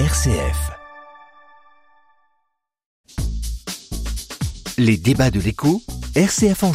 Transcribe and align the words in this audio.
RCF. 0.00 0.72
Les 4.76 4.96
débats 4.96 5.30
de 5.30 5.38
l'écho, 5.38 5.82
RCF 6.16 6.64
en 6.64 6.72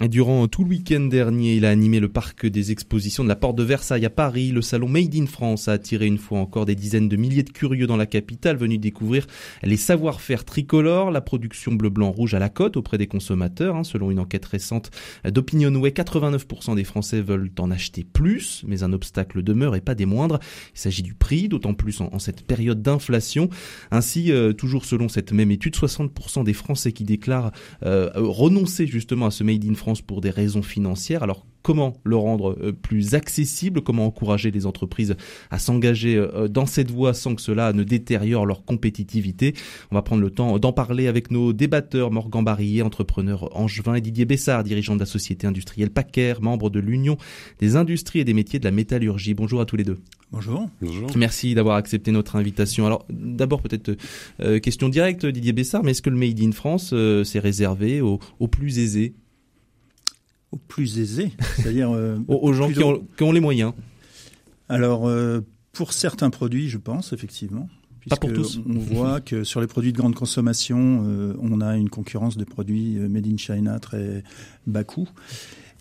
joue. 0.00 0.08
Durant 0.08 0.48
tout 0.48 0.64
le 0.64 0.70
week-end 0.70 1.00
dernier, 1.00 1.54
il 1.56 1.64
a 1.64 1.70
animé 1.70 2.00
le 2.00 2.08
parc 2.08 2.46
des 2.46 2.72
expositions 2.72 3.22
de 3.22 3.28
la 3.28 3.36
Porte 3.36 3.56
de 3.56 3.62
Versailles 3.62 4.06
à 4.06 4.10
Paris. 4.10 4.50
Le 4.50 4.62
salon 4.62 4.88
Made 4.88 5.14
in 5.14 5.26
France 5.26 5.68
a 5.68 5.72
attiré 5.72 6.06
une 6.06 6.18
fois 6.18 6.38
encore 6.38 6.66
des 6.66 6.74
dizaines 6.74 7.08
de 7.08 7.16
milliers 7.16 7.42
de 7.42 7.50
curieux 7.50 7.86
dans 7.86 7.96
la 7.96 8.06
capitale 8.06 8.56
venus 8.56 8.80
découvrir 8.80 9.26
les 9.62 9.76
savoir-faire 9.76 10.44
tricolores, 10.44 11.10
la 11.10 11.20
production 11.20 11.72
bleu-blanc-rouge 11.72 12.34
à 12.34 12.38
la 12.38 12.48
côte 12.48 12.76
auprès 12.76 12.98
des 12.98 13.06
consommateurs. 13.06 13.76
Hein. 13.76 13.84
Selon 13.84 14.10
une 14.10 14.18
enquête 14.18 14.44
récente 14.46 14.90
d'Opinionway, 15.24 15.90
89% 15.90 16.76
des 16.76 16.84
Français 16.84 17.20
veulent 17.20 17.50
en 17.58 17.70
acheter 17.70 18.04
plus, 18.04 18.62
mais 18.66 18.82
un 18.82 18.92
obstacle 18.92 19.42
demeure 19.42 19.76
et 19.76 19.80
pas 19.80 19.94
des 19.94 20.06
moindres. 20.06 20.38
Il 20.74 20.80
s'agit 20.80 21.02
du 21.02 21.14
prix, 21.14 21.48
d'autant 21.48 21.74
plus 21.74 22.00
en, 22.00 22.18
cette 22.18 22.46
période 22.46 22.82
d'inflation. 22.82 23.48
Ainsi, 23.90 24.32
euh, 24.32 24.52
toujours 24.52 24.84
selon 24.84 25.08
cette 25.08 25.32
même 25.32 25.50
étude, 25.50 25.74
60% 25.74 26.44
des 26.44 26.52
Français 26.52 26.92
qui 26.92 27.04
déclarent 27.04 27.52
euh, 27.84 28.10
renoncer 28.14 28.86
justement 28.86 29.26
à 29.26 29.30
ce 29.30 29.44
Made 29.44 29.64
in 29.64 29.74
France 29.74 29.89
pour 30.00 30.20
des 30.20 30.30
raisons 30.30 30.62
financières. 30.62 31.22
Alors 31.22 31.44
comment 31.62 31.94
le 32.04 32.16
rendre 32.16 32.56
euh, 32.60 32.72
plus 32.72 33.14
accessible, 33.14 33.82
comment 33.82 34.06
encourager 34.06 34.50
les 34.50 34.66
entreprises 34.66 35.16
à 35.50 35.58
s'engager 35.58 36.16
euh, 36.16 36.48
dans 36.48 36.66
cette 36.66 36.90
voie 36.90 37.14
sans 37.14 37.34
que 37.34 37.42
cela 37.42 37.72
ne 37.72 37.82
détériore 37.82 38.46
leur 38.46 38.64
compétitivité? 38.64 39.54
On 39.90 39.94
va 39.94 40.02
prendre 40.02 40.22
le 40.22 40.30
temps 40.30 40.58
d'en 40.58 40.72
parler 40.72 41.06
avec 41.06 41.30
nos 41.30 41.52
débatteurs, 41.52 42.10
Morgan 42.10 42.44
Barillet, 42.44 42.82
entrepreneur 42.82 43.54
angevin, 43.56 43.94
et 43.94 44.00
Didier 44.00 44.24
Bessard, 44.24 44.64
dirigeant 44.64 44.94
de 44.94 45.00
la 45.00 45.06
société 45.06 45.46
industrielle 45.46 45.90
Packer, 45.90 46.34
membre 46.40 46.70
de 46.70 46.80
l'Union 46.80 47.16
des 47.58 47.76
industries 47.76 48.20
et 48.20 48.24
des 48.24 48.34
métiers 48.34 48.58
de 48.58 48.64
la 48.64 48.70
métallurgie. 48.70 49.34
Bonjour 49.34 49.60
à 49.60 49.66
tous 49.66 49.76
les 49.76 49.84
deux. 49.84 49.98
Bonjour. 50.32 50.68
Bonjour. 50.80 51.10
Merci 51.16 51.54
d'avoir 51.54 51.76
accepté 51.76 52.12
notre 52.12 52.36
invitation. 52.36 52.86
Alors 52.86 53.04
d'abord 53.10 53.60
peut-être 53.62 53.96
euh, 54.40 54.60
question 54.60 54.88
directe 54.88 55.26
Didier 55.26 55.52
Bessard, 55.52 55.82
mais 55.82 55.90
est-ce 55.90 56.02
que 56.02 56.10
le 56.10 56.16
Made 56.16 56.40
in 56.40 56.52
France 56.52 56.94
c'est 57.24 57.38
réservé 57.40 58.00
aux, 58.00 58.20
aux 58.38 58.48
plus 58.48 58.78
aisés? 58.78 59.14
Aux 60.52 60.56
plus 60.56 60.98
aisés, 60.98 61.32
c'est-à-dire 61.56 61.90
euh, 61.90 62.18
aux, 62.28 62.52
gens 62.52 62.70
qui 62.70 62.82
ont, 62.82 63.32
les 63.32 63.40
moyens. 63.40 63.72
Alors, 64.68 65.06
euh, 65.06 65.40
pour 65.72 65.92
certains 65.92 66.30
produits, 66.30 66.68
je 66.68 66.78
pense 66.78 67.12
effectivement. 67.12 67.68
Pas 68.08 68.16
pour 68.16 68.32
tous. 68.32 68.60
On 68.66 68.78
voit 68.78 69.20
que 69.20 69.44
sur 69.44 69.60
les 69.60 69.66
produits 69.66 69.92
de 69.92 69.98
grande 69.98 70.14
consommation, 70.14 71.04
euh, 71.06 71.34
on 71.40 71.60
a 71.60 71.76
une 71.76 71.90
concurrence 71.90 72.36
de 72.36 72.44
produits 72.44 72.96
made 72.98 73.26
in 73.26 73.36
China 73.36 73.78
très 73.78 74.24
bas 74.66 74.84
coût. 74.84 75.08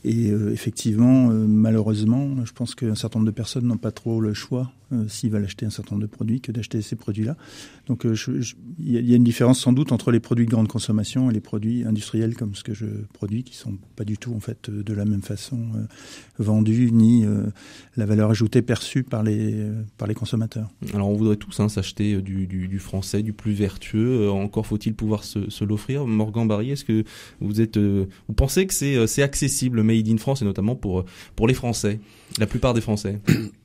Et 0.03 0.27
effectivement, 0.27 1.27
malheureusement, 1.27 2.45
je 2.45 2.53
pense 2.53 2.73
qu'un 2.73 2.95
certain 2.95 3.19
nombre 3.19 3.31
de 3.31 3.35
personnes 3.35 3.65
n'ont 3.65 3.77
pas 3.77 3.91
trop 3.91 4.21
le 4.21 4.33
choix 4.33 4.71
euh, 4.91 5.07
s'ils 5.07 5.29
veulent 5.29 5.43
acheter 5.43 5.67
un 5.67 5.69
certain 5.69 5.95
nombre 5.95 6.07
de 6.07 6.11
produits 6.11 6.41
que 6.41 6.51
d'acheter 6.51 6.81
ces 6.81 6.95
produits-là. 6.95 7.37
Donc 7.85 8.05
euh, 8.05 8.15
il 8.79 9.07
y, 9.07 9.13
a 9.13 9.15
une 9.15 9.23
différence 9.23 9.59
sans 9.59 9.71
doute 9.71 9.91
entre 9.91 10.11
les 10.11 10.19
produits 10.19 10.45
de 10.45 10.51
grande 10.51 10.67
consommation 10.67 11.29
et 11.29 11.33
les 11.33 11.41
produits 11.41 11.83
industriels 11.83 12.35
comme 12.35 12.55
ce 12.55 12.63
que 12.63 12.73
je 12.73 12.85
produis, 13.13 13.43
qui 13.43 13.55
sont 13.55 13.77
pas 13.95 14.03
du 14.03 14.17
tout 14.17 14.33
en 14.33 14.39
fait 14.39 14.69
de 14.69 14.93
la 14.93 15.05
même 15.05 15.21
façon 15.21 15.59
euh, 15.75 15.85
vendus 16.39 16.91
ni 16.91 17.25
la 17.97 18.05
valeur 18.05 18.31
ajoutée 18.31 18.61
perçue 18.61 19.03
par 19.03 19.23
les 19.23 19.67
par 19.97 20.07
les 20.07 20.15
consommateurs. 20.15 20.69
Alors 20.93 21.09
on 21.09 21.15
voudrait 21.15 21.35
tous 21.35 21.59
hein, 21.59 21.69
s'acheter 21.69 22.21
du, 22.21 22.79
français, 22.79 23.21
du 23.21 23.33
plus 23.33 23.53
vertueux. 23.53 24.29
encore 24.29 24.65
faut-il 24.65 24.93
pouvoir 24.93 25.23
se, 25.23 25.63
l'offrir. 25.63 26.07
Morgan 26.07 26.47
Barry, 26.47 26.71
est-ce 26.71 26.85
que 26.85 27.03
vous 27.41 27.61
êtes 27.61 27.77
vous 27.77 28.33
pensez 28.35 28.65
que 28.65 28.73
c'est 28.73 29.05
c'est 29.07 29.23
accessible 29.23 29.83
Made 29.83 30.07
in 30.07 30.17
France 30.17 30.41
et 30.41 30.45
notamment 30.45 30.75
pour 30.75 31.05
pour 31.35 31.47
les 31.47 31.53
Français, 31.53 31.99
la 32.39 32.47
plupart 32.47 32.73
des 32.73 32.81
Français? 32.81 33.19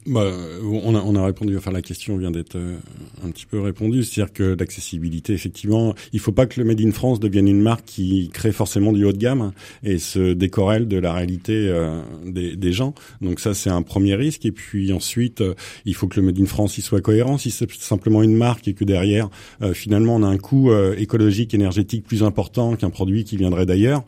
Bah, 0.06 0.30
on, 0.62 0.94
a, 0.94 1.00
on 1.00 1.16
a 1.16 1.24
répondu, 1.24 1.56
enfin 1.56 1.70
la 1.70 1.80
question 1.80 2.18
vient 2.18 2.30
d'être 2.30 2.56
euh, 2.56 2.76
un 3.24 3.30
petit 3.30 3.46
peu 3.46 3.58
répondue, 3.60 4.04
c'est-à-dire 4.04 4.34
que 4.34 4.54
l'accessibilité, 4.58 5.32
effectivement, 5.32 5.94
il 6.12 6.20
faut 6.20 6.32
pas 6.32 6.44
que 6.44 6.60
le 6.60 6.66
Made 6.66 6.82
in 6.82 6.92
France 6.92 7.20
devienne 7.20 7.48
une 7.48 7.62
marque 7.62 7.86
qui 7.86 8.28
crée 8.30 8.52
forcément 8.52 8.92
du 8.92 9.04
haut 9.06 9.12
de 9.12 9.18
gamme 9.18 9.52
et 9.82 9.96
se 9.96 10.34
décorelle 10.34 10.88
de 10.88 10.98
la 10.98 11.14
réalité 11.14 11.54
euh, 11.54 12.02
des, 12.26 12.72
gens. 12.72 12.94
Donc 13.22 13.40
ça, 13.40 13.54
c'est 13.54 13.70
un 13.70 13.80
premier 13.80 14.14
risque. 14.14 14.44
Et 14.44 14.52
puis 14.52 14.92
ensuite, 14.92 15.40
euh, 15.40 15.54
il 15.86 15.94
faut 15.94 16.06
que 16.06 16.20
le 16.20 16.26
Made 16.26 16.38
in 16.38 16.46
France 16.46 16.76
il 16.76 16.82
soit 16.82 17.00
cohérent. 17.00 17.38
Si 17.38 17.50
c'est 17.50 17.70
simplement 17.72 18.22
une 18.22 18.36
marque 18.36 18.68
et 18.68 18.74
que 18.74 18.84
derrière, 18.84 19.30
finalement, 19.72 20.16
on 20.16 20.22
a 20.22 20.26
un 20.26 20.38
coût 20.38 20.72
écologique, 20.96 21.54
énergétique 21.54 22.04
plus 22.04 22.22
important 22.22 22.76
qu'un 22.76 22.90
produit 22.90 23.24
qui 23.24 23.36
viendrait 23.36 23.66
d'ailleurs, 23.66 24.04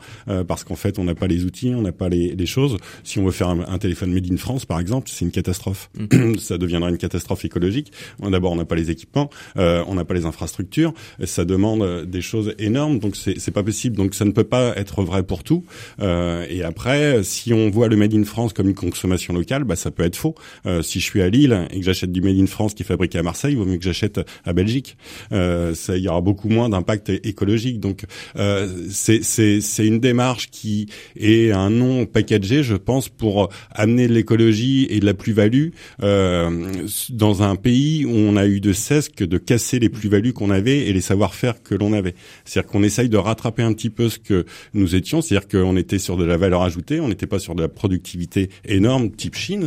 parce 0.47 0.65
qu'en 0.65 0.75
fait, 0.75 0.99
on 0.99 1.05
n'a 1.05 1.15
pas 1.15 1.27
les 1.27 1.45
outils, 1.45 1.73
on 1.75 1.83
n'a 1.83 1.93
pas 1.93 2.09
les, 2.09 2.47
choses. 2.47 2.77
Si 3.05 3.19
on 3.19 3.25
veut 3.25 3.31
faire 3.31 3.49
un 3.49 3.79
téléphone 3.79 4.13
Made 4.13 4.31
in 4.31 4.37
France, 4.37 4.65
par 4.65 4.81
exemple, 4.81 5.09
c'est 5.11 5.25
une 5.25 5.31
catastrophe. 5.31 5.86
Mm. 5.99 6.37
ça 6.39 6.59
deviendra 6.59 6.91
une 6.91 6.99
catastrophe 6.99 7.45
écologique. 7.45 7.93
D'abord, 8.21 8.53
on 8.53 8.57
n'a 8.57 8.65
pas 8.65 8.75
les 8.75 8.91
équipements, 8.91 9.31
euh, 9.57 9.85
on 9.87 9.95
n'a 9.95 10.05
pas 10.05 10.15
les 10.15 10.27
infrastructures, 10.27 10.93
ça 11.25 11.45
demande 11.45 11.83
euh, 11.83 12.05
des 12.05 12.21
choses 12.21 12.55
énormes, 12.59 12.99
donc 12.99 13.17
c'est 13.17 13.51
pas 13.51 13.63
possible. 13.63 13.97
Donc 13.97 14.15
ça 14.15 14.25
ne 14.25 14.33
peut 14.33 14.45
pas 14.45 14.75
être 14.77 15.03
vrai 15.03 15.23
pour 15.23 15.43
tout. 15.43 15.65
Euh, 16.01 16.47
et 16.49 16.63
après, 16.63 17.23
si 17.23 17.53
on 17.53 17.71
voit 17.71 17.89
le 17.89 17.97
Made 17.97 18.15
in 18.15 18.25
France 18.25 18.53
comme 18.53 18.69
une 18.69 18.75
consommation 18.75 19.35
locale, 19.35 19.65
bah 19.65 19.77
ça 19.77 19.91
peut 19.91 20.03
être 20.03 20.17
faux. 20.17 20.35
Euh, 20.67 20.83
si 20.83 21.01
je 21.01 21.05
suis 21.05 21.23
à 21.23 21.29
Lille 21.29 21.67
et 21.71 21.81
que 21.81 21.85
j'achète 21.85 22.13
du 22.13 22.21
Made 22.21 22.39
in 22.39 22.47
France 22.47 22.75
qui 22.75 22.83
est 22.83 22.87
fabriqué 22.87 23.19
à 23.19 23.23
Marseille, 23.23 23.53
il 23.53 23.59
vaut 23.59 23.65
mieux 23.65 23.79
que 23.79 23.85
j'achète 23.85 24.21
à 24.45 24.53
Belgique. 24.53 24.97
Euh, 25.33 25.75
ça, 25.75 25.97
il 25.97 26.03
y 26.03 26.09
aura 26.09 26.21
beaucoup 26.21 26.49
moins 26.49 26.69
d'impact 26.69 27.11
écologique. 27.25 27.81
Donc 27.81 28.05
euh, 28.37 28.69
c'est 28.91 29.87
une 29.87 30.01
démarche 30.01 30.51
qui 30.51 30.89
est 31.19 31.53
un 31.53 31.71
nom 31.71 32.07
packagé, 32.07 32.63
je 32.63 32.75
pense, 32.75 33.09
pour 33.09 33.49
amener 33.71 34.09
l'écologie 34.09 34.87
et 34.91 35.01
de 35.01 35.07
la 35.07 35.15
plus-value 35.15 35.69
dans 36.01 37.43
un 37.43 37.57
pays 37.57 38.05
où 38.05 38.11
on 38.11 38.37
a 38.37 38.47
eu 38.47 38.61
de 38.61 38.73
cesse 38.73 39.09
que 39.09 39.25
de 39.25 39.39
casser 39.39 39.79
les 39.79 39.89
plus-values 39.89 40.33
qu'on 40.33 40.51
avait 40.51 40.87
et 40.87 40.93
les 40.93 41.01
savoir-faire 41.01 41.63
que 41.63 41.75
l'on 41.75 41.93
avait. 41.93 42.15
C'est-à-dire 42.45 42.71
qu'on 42.71 42.83
essaye 42.83 43.09
de 43.09 43.17
rattraper 43.17 43.63
un 43.63 43.73
petit 43.73 43.91
peu 43.91 44.09
ce 44.09 44.19
que 44.19 44.45
nous 44.75 44.95
étions, 44.95 45.21
c'est-à-dire 45.21 45.49
qu'on 45.49 45.77
était 45.77 45.99
sur 45.99 46.17
de 46.17 46.25
la 46.25 46.37
valeur 46.37 46.63
ajoutée, 46.63 47.01
on 47.01 47.09
n'était 47.09 47.27
pas 47.27 47.39
sur 47.39 47.55
de 47.55 47.63
la 47.63 47.69
productivité 47.69 48.51
énorme 48.65 49.11
type 49.11 49.35
Chine. 49.35 49.67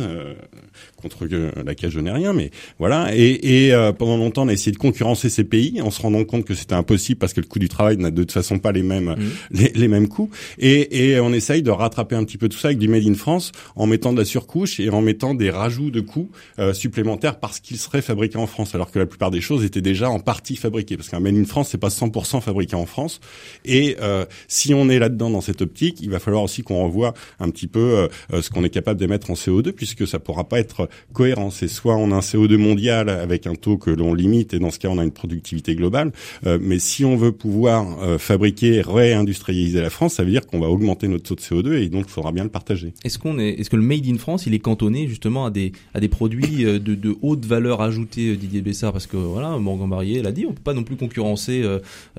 Euh, 1.00 1.50
contre 1.50 1.64
laquelle 1.64 1.90
je 1.90 2.00
n'ai 2.00 2.10
rien, 2.10 2.32
mais 2.32 2.50
voilà. 2.78 3.14
Et, 3.14 3.66
et 3.66 3.74
euh, 3.74 3.92
pendant 3.92 4.16
longtemps, 4.16 4.44
on 4.44 4.48
a 4.48 4.52
essayé 4.52 4.72
de 4.72 4.76
concurrencer 4.76 5.28
ces 5.28 5.44
pays 5.44 5.80
en 5.80 5.90
se 5.90 6.00
rendant 6.00 6.24
compte 6.24 6.44
que 6.44 6.54
c'était 6.54 6.74
impossible 6.74 7.18
parce 7.18 7.32
que 7.32 7.40
le 7.40 7.46
coût 7.46 7.58
du 7.58 7.68
travail 7.68 7.96
n'a 7.96 8.10
de 8.10 8.22
toute 8.22 8.32
façon 8.32 8.58
pas 8.58 8.72
les 8.72 8.82
mêmes 8.82 9.16
mmh. 9.16 9.64
les, 9.74 9.88
mêmes 9.88 10.08
coûts. 10.08 10.30
Et, 10.58 11.12
et 11.12 11.20
on 11.20 11.32
essaye 11.32 11.62
de 11.62 11.70
rattraper 11.70 12.16
un 12.16 12.24
petit 12.24 12.38
peu 12.38 12.48
tout 12.48 12.58
ça 12.58 12.68
avec 12.68 12.78
du 12.78 12.88
made 12.88 13.06
in 13.06 13.14
France 13.14 13.52
en 13.76 13.86
mettant 13.86 14.12
de 14.12 14.18
la 14.18 14.24
surcouche 14.24 14.80
et 14.80 14.90
en 14.90 15.00
mettant 15.00 15.34
des 15.34 15.50
rajouts 15.50 15.90
de 15.90 16.00
coûts 16.00 16.30
euh, 16.58 16.72
supplémentaires 16.74 17.38
parce 17.38 17.60
qu'ils 17.60 17.78
seraient 17.78 18.02
fabriqués 18.02 18.38
en 18.38 18.46
France, 18.46 18.74
alors 18.74 18.90
que 18.90 18.98
la 18.98 19.06
plupart 19.06 19.30
des 19.30 19.40
choses 19.40 19.64
étaient 19.64 19.80
déjà 19.80 20.10
en 20.10 20.20
partie 20.20 20.56
fabriquées. 20.56 20.96
Parce 20.96 21.08
qu'un 21.08 21.20
made 21.20 21.36
in 21.36 21.44
France, 21.44 21.68
c'est 21.70 21.78
pas 21.78 21.88
100% 21.88 22.40
fabriqué 22.40 22.76
en 22.76 22.86
France. 22.86 23.20
Et 23.64 23.96
euh, 24.00 24.24
si 24.48 24.74
on 24.74 24.88
est 24.88 24.98
là-dedans 24.98 25.30
dans 25.30 25.40
cette 25.40 25.62
optique, 25.62 25.98
il 26.02 26.10
va 26.10 26.18
falloir 26.18 26.42
aussi 26.42 26.62
qu'on 26.62 26.84
revoie 26.84 27.14
un 27.38 27.50
petit 27.50 27.66
peu 27.66 28.08
euh, 28.32 28.42
ce 28.42 28.50
qu'on 28.50 28.64
est 28.64 28.70
capable 28.70 29.00
d'émettre 29.00 29.30
en 29.30 29.34
CO2, 29.34 29.72
puisque 29.72 30.06
ça 30.06 30.18
pourra 30.18 30.48
pas 30.48 30.58
être 30.58 30.88
cohérent. 31.12 31.50
C'est 31.50 31.68
soit 31.68 31.96
on 31.96 32.12
a 32.12 32.16
un 32.16 32.20
CO2 32.20 32.56
mondial 32.56 33.08
avec 33.08 33.46
un 33.46 33.54
taux 33.54 33.76
que 33.76 33.90
l'on 33.90 34.14
limite, 34.14 34.54
et 34.54 34.58
dans 34.58 34.70
ce 34.70 34.78
cas 34.78 34.88
on 34.88 34.98
a 34.98 35.04
une 35.04 35.10
productivité 35.10 35.74
globale. 35.74 36.12
Euh, 36.46 36.58
mais 36.60 36.78
si 36.78 37.04
on 37.04 37.16
veut 37.16 37.32
pouvoir 37.32 38.02
euh, 38.02 38.18
fabriquer, 38.18 38.82
réindustrialiser 38.82 39.80
la 39.80 39.90
France, 39.90 40.14
ça 40.14 40.24
veut 40.24 40.30
dire 40.30 40.46
qu'on 40.46 40.60
va 40.60 40.68
augmenter 40.68 41.08
notre 41.08 41.24
taux 41.24 41.34
de 41.34 41.40
CO2 41.40 41.74
et 41.82 41.88
donc 41.88 42.06
il 42.08 42.10
faudra 42.10 42.32
bien 42.32 42.44
le 42.44 42.50
partager. 42.50 42.92
Est-ce 43.04 43.18
qu'on 43.18 43.38
est, 43.38 43.50
est-ce 43.50 43.70
que 43.70 43.76
le 43.76 43.82
made 43.82 44.06
in 44.06 44.18
France, 44.18 44.46
il 44.46 44.54
est 44.54 44.58
cantonné 44.58 45.08
justement 45.08 45.46
à 45.46 45.50
des 45.50 45.72
à 45.94 46.00
des 46.00 46.08
produits 46.08 46.64
euh, 46.64 46.78
de, 46.78 46.94
de 46.94 47.14
haute 47.22 47.44
valeur 47.44 47.80
ajoutée, 47.80 48.36
Didier 48.36 48.62
Bessard, 48.62 48.92
parce 48.92 49.06
que 49.06 49.16
voilà, 49.16 49.56
Morgan 49.58 49.88
Barrier 49.88 50.22
l'a 50.22 50.32
dit, 50.32 50.46
on 50.46 50.52
peut 50.52 50.62
pas 50.62 50.74
non 50.74 50.82
plus 50.82 50.96
concurrencer 50.96 51.64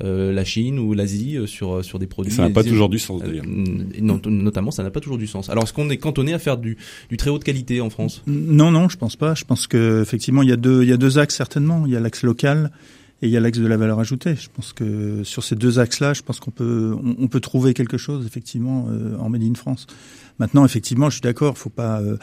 la 0.01 0.45
Chine 0.45 0.79
ou 0.79 0.93
l'Asie 0.93 1.37
sur 1.45 1.83
sur 1.83 1.99
des 1.99 2.07
produits. 2.07 2.33
Ça 2.33 2.43
n'a 2.43 2.49
pas 2.49 2.63
toujours 2.63 2.89
du 2.89 2.99
sens 2.99 3.21
d'ailleurs. 3.21 3.45
notamment, 3.45 4.71
ça 4.71 4.83
n'a 4.83 4.91
pas 4.91 4.99
toujours 4.99 5.17
du 5.17 5.27
sens. 5.27 5.49
Alors 5.49 5.63
est-ce 5.63 5.73
qu'on 5.73 5.89
est 5.89 5.97
cantonné 5.97 6.33
à 6.33 6.39
faire 6.39 6.57
du 6.57 6.77
du 7.09 7.17
très 7.17 7.29
haute 7.29 7.43
qualité 7.43 7.81
en 7.81 7.89
France? 7.89 8.23
Non, 8.27 8.60
non, 8.69 8.89
je 8.89 8.97
pense 8.97 9.15
pas. 9.15 9.33
Je 9.33 9.45
pense 9.45 9.65
que 9.65 10.01
effectivement, 10.01 10.43
il 10.43 10.49
y 10.49 10.51
a 10.51 10.57
deux, 10.57 10.83
il 10.83 10.89
y 10.89 10.93
a 10.93 10.97
deux 10.97 11.17
axes 11.17 11.35
certainement. 11.35 11.85
Il 11.85 11.93
y 11.93 11.95
a 11.95 11.99
l'axe 11.99 12.21
local 12.21 12.71
et 13.21 13.27
il 13.27 13.31
y 13.31 13.37
a 13.37 13.39
l'axe 13.39 13.59
de 13.59 13.67
la 13.67 13.77
valeur 13.77 13.99
ajoutée. 13.99 14.35
Je 14.35 14.49
pense 14.53 14.73
que 14.73 15.23
sur 15.23 15.43
ces 15.43 15.55
deux 15.55 15.79
axes-là, 15.79 16.13
je 16.13 16.21
pense 16.21 16.39
qu'on 16.39 16.51
peut, 16.51 16.95
on, 17.01 17.27
peut 17.27 17.39
trouver 17.39 17.73
quelque 17.73 17.97
chose 17.97 18.25
effectivement 18.25 18.87
euh, 18.89 19.15
en 19.17 19.29
Made 19.29 19.43
in 19.43 19.53
France. 19.53 19.87
Maintenant, 20.39 20.65
effectivement, 20.65 21.09
je 21.09 21.15
suis 21.15 21.21
d'accord. 21.21 21.53
Il 21.55 21.59
faut 21.59 21.69
pas 21.69 22.01
euh, 22.01 22.17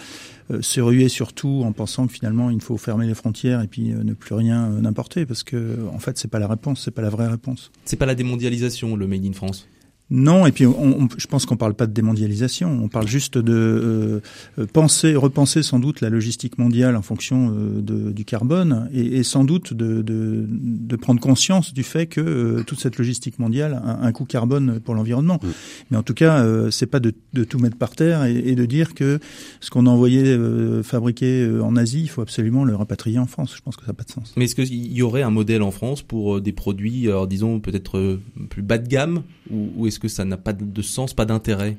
euh, 0.50 0.60
se 0.60 0.80
ruer 0.80 1.08
sur 1.08 1.32
tout 1.32 1.62
en 1.64 1.72
pensant 1.72 2.06
que 2.06 2.12
finalement 2.12 2.50
il 2.50 2.60
faut 2.60 2.76
fermer 2.76 3.06
les 3.06 3.14
frontières 3.14 3.62
et 3.62 3.68
puis 3.68 3.90
ne 3.90 4.12
plus 4.12 4.34
rien 4.34 4.84
importer 4.84 5.24
parce 5.24 5.44
que 5.44 5.78
en 5.92 5.98
fait, 5.98 6.18
c'est 6.18 6.28
pas 6.28 6.40
la 6.40 6.48
réponse, 6.48 6.82
c'est 6.84 6.90
pas 6.90 7.02
la 7.02 7.10
vraie 7.10 7.28
réponse. 7.28 7.70
C'est 7.84 7.96
pas 7.96 8.06
la 8.06 8.14
démondialisation 8.14 8.96
le 8.96 9.06
Made 9.06 9.24
in 9.24 9.32
France? 9.32 9.68
Non, 10.10 10.46
et 10.46 10.52
puis 10.52 10.64
on, 10.64 11.08
je 11.18 11.26
pense 11.26 11.44
qu'on 11.44 11.58
parle 11.58 11.74
pas 11.74 11.86
de 11.86 11.92
démondialisation, 11.92 12.80
on 12.82 12.88
parle 12.88 13.06
juste 13.06 13.36
de 13.36 14.22
euh, 14.58 14.66
penser, 14.72 15.14
repenser 15.14 15.62
sans 15.62 15.78
doute 15.78 16.00
la 16.00 16.08
logistique 16.08 16.56
mondiale 16.56 16.96
en 16.96 17.02
fonction 17.02 17.52
euh, 17.54 17.82
de, 17.82 18.10
du 18.10 18.24
carbone, 18.24 18.88
et, 18.90 19.18
et 19.18 19.22
sans 19.22 19.44
doute 19.44 19.74
de, 19.74 20.00
de, 20.00 20.46
de, 20.48 20.96
prendre 20.96 21.20
conscience 21.20 21.74
du 21.74 21.82
fait 21.82 22.06
que 22.06 22.22
euh, 22.22 22.62
toute 22.62 22.80
cette 22.80 22.96
logistique 22.96 23.38
mondiale 23.38 23.82
a 23.84 24.02
un 24.02 24.12
coût 24.12 24.24
carbone 24.24 24.80
pour 24.80 24.94
l'environnement. 24.94 25.40
Mais 25.90 25.98
en 25.98 26.02
tout 26.02 26.14
cas, 26.14 26.44
c'est 26.70 26.86
pas 26.86 27.00
de, 27.00 27.12
tout 27.44 27.58
mettre 27.58 27.76
par 27.76 27.94
terre 27.94 28.24
et, 28.24 28.36
et 28.36 28.54
de 28.54 28.64
dire 28.64 28.94
que 28.94 29.18
ce 29.60 29.70
qu'on 29.70 29.86
a 29.86 29.90
envoyé 29.90 30.38
fabriquer 30.82 31.48
en 31.62 31.76
Asie, 31.76 32.00
il 32.02 32.08
faut 32.08 32.22
absolument 32.22 32.64
le 32.64 32.74
rapatrier 32.74 33.18
en 33.18 33.26
France. 33.26 33.54
Je 33.56 33.60
pense 33.62 33.76
que 33.76 33.82
ça 33.82 33.88
n'a 33.88 33.94
pas 33.94 34.04
de 34.04 34.10
sens. 34.10 34.32
Mais 34.36 34.46
est-ce 34.46 34.54
qu'il 34.54 34.92
y 34.92 35.02
aurait 35.02 35.22
un 35.22 35.30
modèle 35.30 35.62
en 35.62 35.70
France 35.70 36.02
pour 36.02 36.40
des 36.40 36.52
produits, 36.52 37.08
alors 37.08 37.26
disons 37.26 37.60
peut-être 37.60 38.18
plus 38.48 38.62
bas 38.62 38.78
de 38.78 38.88
gamme, 38.88 39.22
ou, 39.50 39.70
ou 39.76 39.86
est-ce 39.86 39.97
que 39.98 40.08
ça 40.08 40.24
n'a 40.24 40.36
pas 40.36 40.52
de 40.52 40.82
sens, 40.82 41.14
pas 41.14 41.24
d'intérêt 41.24 41.76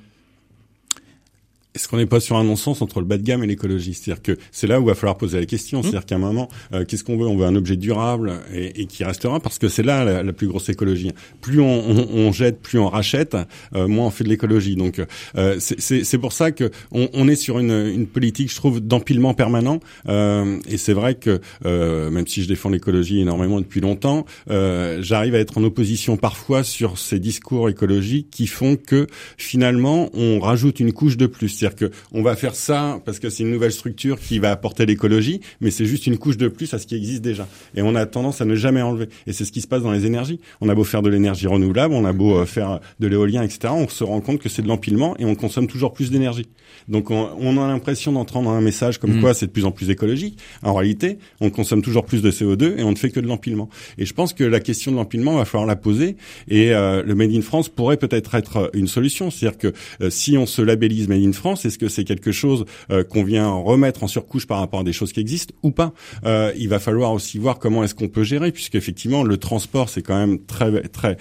est-ce 1.76 1.88
qu'on 1.88 1.98
n'est 1.98 2.08
pas 2.08 2.20
sur 2.20 2.36
un 2.36 2.44
non-sens 2.44 2.82
entre 2.82 3.00
le 3.00 3.06
bas 3.06 3.18
de 3.18 3.24
gamme 3.24 3.44
et 3.44 3.48
l'écologie? 3.48 3.94
C'est-à-dire 3.94 4.24
que 4.24 4.38
c'est 4.52 4.66
là 4.66 4.80
où 4.80 4.84
il 4.84 4.88
va 4.88 4.96
falloir 4.96 5.18
poser 5.18 5.40
la 5.40 5.46
question. 5.46 5.80
Mmh. 5.80 5.84
C'est-à-dire 5.84 6.06
qu'à 6.08 6.16
un 6.16 6.20
moment, 6.20 6.50
euh, 6.74 6.84
qu'est-ce 6.84 7.04
qu'on 7.04 7.16
veut? 7.16 7.28
On 7.28 7.38
veut 7.38 7.46
un 7.46 7.56
objet 7.56 7.76
durable 7.76 8.34
et, 8.52 8.82
et 8.82 8.86
qui 8.88 9.04
restera 9.04 9.40
parce 9.40 9.60
que 9.60 9.70
c'est 9.70 9.84
là 9.84 10.24
la, 10.24 10.34
plus 10.34 10.48
grosse 10.48 10.70
écologie. 10.70 11.12
Plus 11.42 11.62
on, 11.62 11.68
on, 11.68 12.08
on, 12.12 12.32
jette, 12.32 12.60
plus 12.60 12.80
on 12.80 12.90
rachète, 12.90 13.38
euh, 13.76 13.88
moins 13.88 14.08
on 14.08 14.10
fait 14.10 14.24
de 14.24 14.30
l'écologie. 14.30 14.76
Donc 14.76 15.00
euh, 15.38 15.58
c'est 15.60 16.18
pour 16.18 16.34
ça 16.34 16.52
que 16.52 16.72
on, 16.92 17.08
on, 17.14 17.28
est 17.28 17.36
sur 17.36 17.60
une, 17.60 17.72
une 17.72 18.08
politique, 18.08 18.50
je 18.50 18.56
trouve, 18.56 18.80
d'empilement 18.80 19.36
permanent. 19.36 19.80
Et 20.08 20.78
c'est 20.78 20.94
vrai 20.94 21.16
que 21.16 21.40
même 21.64 22.26
si 22.26 22.42
je 22.42 22.48
défends 22.48 22.70
l'écologie 22.70 23.22
énormément 23.22 23.60
depuis 23.60 23.82
longtemps, 23.82 24.26
j'arrive 24.48 25.36
à 25.36 25.40
être 25.40 25.58
en 25.60 25.64
opposition 25.64 26.18
parfois 26.18 26.64
sur 26.64 26.98
ces 26.98 27.20
discours 27.20 27.70
écologiques 27.70 28.30
qui 28.32 28.48
font 28.48 28.76
que 28.76 29.08
finalement 29.38 30.10
on 30.14 30.40
rajoute 30.40 30.80
une 30.80 30.94
couche 30.94 31.18
de 31.18 31.28
plus. 31.28 31.59
C'est-à-dire 31.60 31.90
qu'on 31.90 32.22
va 32.22 32.36
faire 32.36 32.56
ça 32.56 33.00
parce 33.06 33.20
que 33.20 33.30
c'est 33.30 33.44
une 33.44 33.52
nouvelle 33.52 33.72
structure 33.72 34.20
qui 34.20 34.40
va 34.40 34.52
apporter 34.52 34.86
l'écologie, 34.86 35.42
mais 35.62 35.72
c'est 35.72 35.86
juste 35.86 36.08
une 36.08 36.18
couche 36.18 36.38
de 36.38 36.48
plus 36.48 36.74
à 36.74 36.80
ce 36.80 36.88
qui 36.88 36.96
existe 36.96 37.22
déjà. 37.22 37.48
Et 37.76 37.82
on 37.82 37.96
a 37.96 38.06
tendance 38.06 38.42
à 38.42 38.46
ne 38.46 38.56
jamais 38.56 38.82
enlever. 38.82 39.10
Et 39.28 39.34
c'est 39.34 39.46
ce 39.46 39.52
qui 39.52 39.62
se 39.62 39.68
passe 39.68 39.84
dans 39.84 39.92
les 39.92 40.06
énergies. 40.06 40.40
On 40.62 40.70
a 40.70 40.76
beau 40.76 40.84
faire 40.84 41.02
de 41.02 41.10
l'énergie 41.10 41.48
renouvelable, 41.48 41.94
on 41.94 42.06
a 42.06 42.14
beau 42.14 42.38
euh, 42.38 42.46
faire 42.46 42.80
de 43.00 43.08
l'éolien, 43.08 43.44
etc. 43.44 43.74
On 43.76 43.88
se 43.88 44.04
rend 44.04 44.22
compte 44.22 44.40
que 44.40 44.50
c'est 44.50 44.62
de 44.62 44.68
l'empilement 44.68 45.16
et 45.18 45.26
on 45.26 45.36
consomme 45.36 45.68
toujours 45.68 45.94
plus 45.94 46.12
d'énergie. 46.12 46.48
Donc 46.88 47.12
on, 47.12 47.30
on 47.40 47.58
a 47.58 47.68
l'impression 47.68 48.12
d'entendre 48.12 48.50
un 48.50 48.62
message 48.62 48.98
comme 48.98 49.18
mm. 49.18 49.22
quoi 49.22 49.34
c'est 49.34 49.48
de 49.48 49.52
plus 49.52 49.66
en 49.66 49.72
plus 49.72 49.90
écologique. 49.90 50.38
En 50.64 50.74
réalité, 50.74 51.20
on 51.42 51.50
consomme 51.50 51.82
toujours 51.82 52.06
plus 52.06 52.22
de 52.22 52.32
CO2 52.32 52.78
et 52.78 52.84
on 52.84 52.92
ne 52.92 52.96
fait 52.96 53.10
que 53.10 53.20
de 53.20 53.28
l'empilement. 53.28 53.70
Et 53.98 54.06
je 54.06 54.14
pense 54.14 54.34
que 54.34 54.44
la 54.44 54.60
question 54.60 54.92
de 54.92 54.98
l'empilement 54.98 55.36
va 55.36 55.46
falloir 55.46 55.68
la 55.68 55.76
poser. 55.76 56.16
Et 56.48 56.74
euh, 56.74 57.04
le 57.04 57.16
Made 57.16 57.32
in 57.32 57.42
France 57.42 57.70
pourrait 57.70 57.98
peut-être 57.98 58.36
être 58.36 58.70
une 58.74 58.88
solution. 58.88 59.32
C'est-à-dire 59.32 59.58
que 59.58 59.74
euh, 60.02 60.10
si 60.10 60.38
on 60.38 60.46
se 60.46 60.62
labellise 60.62 61.08
Made 61.08 61.24
in 61.24 61.32
France, 61.32 61.49
est-ce 61.54 61.78
que 61.78 61.90
c'est 61.90 62.04
quelque 62.04 62.32
chose 62.32 62.66
euh, 62.92 63.04
qu'on 63.04 63.24
vient 63.24 63.52
remettre 63.52 64.04
en 64.04 64.08
surcouche 64.08 64.48
par 64.48 64.60
rapport 64.60 64.82
à 64.82 64.84
des 64.84 64.94
choses 64.94 65.14
qui 65.14 65.20
existent 65.20 65.54
ou 65.64 65.72
pas 65.72 65.94
Il 66.56 66.70
va 66.70 66.80
falloir 66.80 67.14
aussi 67.14 67.38
voir 67.38 67.60
comment 67.60 67.84
est-ce 67.84 67.96
qu'on 67.96 68.08
peut 68.08 68.24
gérer, 68.24 68.52
puisque 68.52 68.76
effectivement 68.76 69.24
le 69.24 69.38
transport 69.38 69.90
c'est 69.90 70.02
quand 70.02 70.18
même 70.18 70.40
très 70.46 70.82
très 70.90 71.18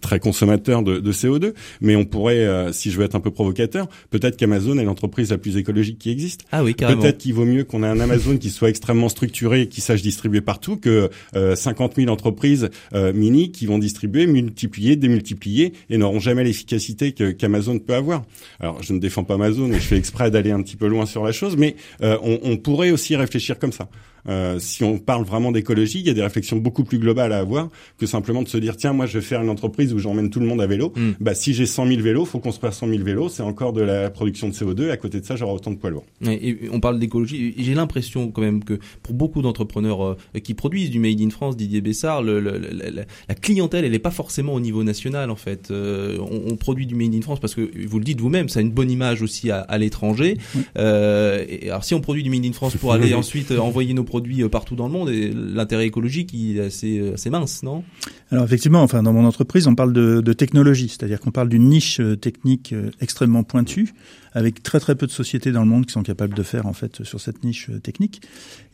très 0.00 0.18
consommateur 0.18 0.82
de, 0.82 0.98
de, 0.98 1.12
CO2, 1.12 1.52
mais 1.80 1.94
on 1.94 2.04
pourrait, 2.04 2.44
euh, 2.44 2.72
si 2.72 2.90
je 2.90 2.98
veux 2.98 3.04
être 3.04 3.14
un 3.14 3.20
peu 3.20 3.30
provocateur, 3.30 3.86
peut-être 4.10 4.36
qu'Amazon 4.36 4.78
est 4.78 4.84
l'entreprise 4.84 5.30
la 5.30 5.38
plus 5.38 5.56
écologique 5.56 5.98
qui 5.98 6.10
existe. 6.10 6.42
Ah 6.50 6.64
oui, 6.64 6.74
carrément. 6.74 7.02
Peut-être 7.02 7.18
qu'il 7.18 7.34
vaut 7.34 7.44
mieux 7.44 7.64
qu'on 7.64 7.82
ait 7.82 7.88
un 7.88 8.00
Amazon 8.00 8.36
qui 8.38 8.50
soit 8.50 8.70
extrêmement 8.70 9.08
structuré 9.08 9.62
et 9.62 9.68
qui 9.68 9.80
sache 9.80 10.02
distribuer 10.02 10.40
partout 10.40 10.76
que 10.76 11.10
euh, 11.36 11.54
50 11.54 11.96
000 11.96 12.10
entreprises 12.10 12.70
euh, 12.94 13.12
mini 13.12 13.52
qui 13.52 13.66
vont 13.66 13.78
distribuer, 13.78 14.26
multiplier, 14.26 14.96
démultiplier 14.96 15.74
et 15.90 15.98
n'auront 15.98 16.20
jamais 16.20 16.44
l'efficacité 16.44 17.12
qu'Amazon 17.12 17.78
peut 17.78 17.94
avoir. 17.94 18.24
Alors, 18.58 18.82
je 18.82 18.92
ne 18.92 18.98
défends 18.98 19.24
pas 19.24 19.34
Amazon 19.34 19.70
et 19.70 19.74
je 19.74 19.86
fais 19.86 19.96
exprès 19.96 20.30
d'aller 20.30 20.50
un 20.50 20.62
petit 20.62 20.76
peu 20.76 20.86
loin 20.86 21.06
sur 21.06 21.24
la 21.24 21.32
chose, 21.32 21.56
mais 21.56 21.76
euh, 22.02 22.16
on, 22.22 22.40
on 22.42 22.56
pourrait 22.56 22.90
aussi 22.90 23.16
réfléchir 23.16 23.58
comme 23.58 23.72
ça. 23.72 23.88
Euh, 24.28 24.58
si 24.58 24.84
on 24.84 24.98
parle 24.98 25.24
vraiment 25.24 25.52
d'écologie, 25.52 26.00
il 26.00 26.06
y 26.06 26.10
a 26.10 26.14
des 26.14 26.22
réflexions 26.22 26.56
beaucoup 26.56 26.84
plus 26.84 26.98
globales 26.98 27.32
à 27.32 27.38
avoir 27.38 27.68
que 27.98 28.06
simplement 28.06 28.42
de 28.42 28.48
se 28.48 28.58
dire 28.58 28.76
tiens 28.76 28.92
moi 28.92 29.06
je 29.06 29.18
vais 29.18 29.24
faire 29.24 29.42
une 29.42 29.48
entreprise 29.48 29.92
où 29.92 29.98
j'emmène 29.98 30.30
tout 30.30 30.40
le 30.40 30.46
monde 30.46 30.60
à 30.60 30.66
vélo. 30.66 30.92
Mm. 30.96 31.10
Bah 31.20 31.34
si 31.34 31.54
j'ai 31.54 31.66
100 31.66 31.86
000 31.88 32.00
vélos, 32.00 32.24
faut 32.24 32.38
construire 32.38 32.72
100 32.72 32.88
000 32.88 33.02
vélos, 33.02 33.28
c'est 33.28 33.42
encore 33.42 33.72
de 33.72 33.82
la 33.82 34.10
production 34.10 34.48
de 34.48 34.52
CO2. 34.52 34.90
À 34.90 34.96
côté 34.96 35.20
de 35.20 35.24
ça, 35.24 35.36
j'aurai 35.36 35.52
autant 35.52 35.70
de 35.70 35.76
poids 35.76 35.90
lourds. 35.90 36.04
Et, 36.26 36.56
on 36.70 36.80
parle 36.80 36.98
d'écologie. 36.98 37.54
J'ai 37.58 37.74
l'impression 37.74 38.30
quand 38.30 38.42
même 38.42 38.62
que 38.62 38.78
pour 39.02 39.14
beaucoup 39.14 39.42
d'entrepreneurs 39.42 40.02
euh, 40.02 40.16
qui 40.42 40.54
produisent 40.54 40.90
du 40.90 40.98
made 40.98 41.20
in 41.20 41.30
France, 41.30 41.56
Didier 41.56 41.80
Bessard, 41.80 42.22
le, 42.22 42.40
la 42.40 43.34
clientèle 43.34 43.84
elle 43.84 43.92
n'est 43.92 43.98
pas 43.98 44.10
forcément 44.10 44.54
au 44.54 44.60
niveau 44.60 44.84
national 44.84 45.30
en 45.30 45.36
fait. 45.36 45.70
Euh, 45.70 46.18
on, 46.20 46.56
produit 46.56 46.86
du 46.86 46.94
made 46.94 47.14
in 47.14 47.22
France 47.22 47.40
parce 47.40 47.54
que 47.54 47.70
vous 47.86 47.98
le 47.98 48.04
dites 48.04 48.20
vous-même, 48.20 48.48
ça 48.48 48.60
a 48.60 48.62
une 48.62 48.70
bonne 48.70 48.90
image 48.90 49.22
aussi 49.22 49.50
à, 49.50 49.60
à 49.60 49.78
l'étranger. 49.78 50.36
et 50.76 51.70
alors 51.70 51.84
si 51.84 51.94
on 51.94 52.00
produit 52.00 52.22
du 52.22 52.30
made 52.30 52.44
in 52.44 52.52
France 52.52 52.76
pour 52.76 52.92
aller 52.92 53.14
ensuite 53.14 53.50
envoyer 53.50 53.94
nos 53.94 54.04
produits 54.12 54.42
euh, 54.42 54.50
partout 54.50 54.76
dans 54.76 54.88
le 54.88 54.92
monde 54.92 55.08
et 55.08 55.32
l'intérêt 55.32 55.86
écologique 55.86 56.34
il 56.34 56.58
est 56.58 56.66
assez, 56.66 56.98
euh, 56.98 57.14
assez 57.14 57.30
mince, 57.30 57.62
non? 57.62 57.82
Alors 58.30 58.44
effectivement, 58.44 58.82
enfin 58.82 59.02
dans 59.02 59.14
mon 59.14 59.24
entreprise, 59.24 59.66
on 59.66 59.74
parle 59.74 59.94
de, 59.94 60.20
de 60.20 60.32
technologie, 60.34 60.88
c'est-à-dire 60.90 61.18
qu'on 61.18 61.30
parle 61.30 61.48
d'une 61.48 61.66
niche 61.66 61.98
euh, 61.98 62.14
technique 62.14 62.74
extrêmement 63.00 63.42
pointue, 63.42 63.94
avec 64.34 64.62
très 64.62 64.80
très 64.80 64.96
peu 64.96 65.06
de 65.06 65.12
sociétés 65.12 65.50
dans 65.50 65.62
le 65.62 65.66
monde 65.66 65.86
qui 65.86 65.92
sont 65.92 66.02
capables 66.02 66.34
de 66.34 66.42
faire 66.42 66.66
en 66.66 66.74
fait 66.74 67.04
sur 67.04 67.22
cette 67.22 67.42
niche 67.42 67.70
technique. 67.82 68.20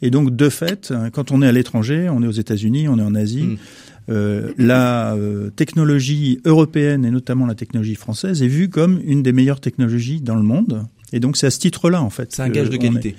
Et 0.02 0.10
donc 0.10 0.34
de 0.34 0.48
fait, 0.48 0.92
quand 1.12 1.30
on 1.30 1.40
est 1.40 1.46
à 1.46 1.52
l'étranger, 1.52 2.08
on 2.10 2.20
est 2.24 2.26
aux 2.26 2.40
États-Unis, 2.44 2.88
on 2.88 2.98
est 2.98 3.02
en 3.02 3.14
Asie. 3.14 3.44
Hmm. 3.44 3.56
Euh, 4.10 4.52
la 4.56 5.14
technologie 5.54 6.40
européenne 6.44 7.04
et 7.04 7.10
notamment 7.10 7.46
la 7.46 7.54
technologie 7.54 7.94
française 7.94 8.42
est 8.42 8.48
vue 8.48 8.70
comme 8.70 9.00
une 9.04 9.22
des 9.22 9.32
meilleures 9.32 9.60
technologies 9.60 10.20
dans 10.20 10.36
le 10.36 10.42
monde. 10.42 10.84
Et 11.12 11.20
donc 11.20 11.36
c'est 11.36 11.46
à 11.46 11.50
ce 11.50 11.58
titre-là 11.58 12.02
en 12.02 12.10
fait. 12.10 12.32
C'est 12.32 12.42
un 12.42 12.48
gage 12.48 12.70
de 12.70 12.76
qualité. 12.76 13.14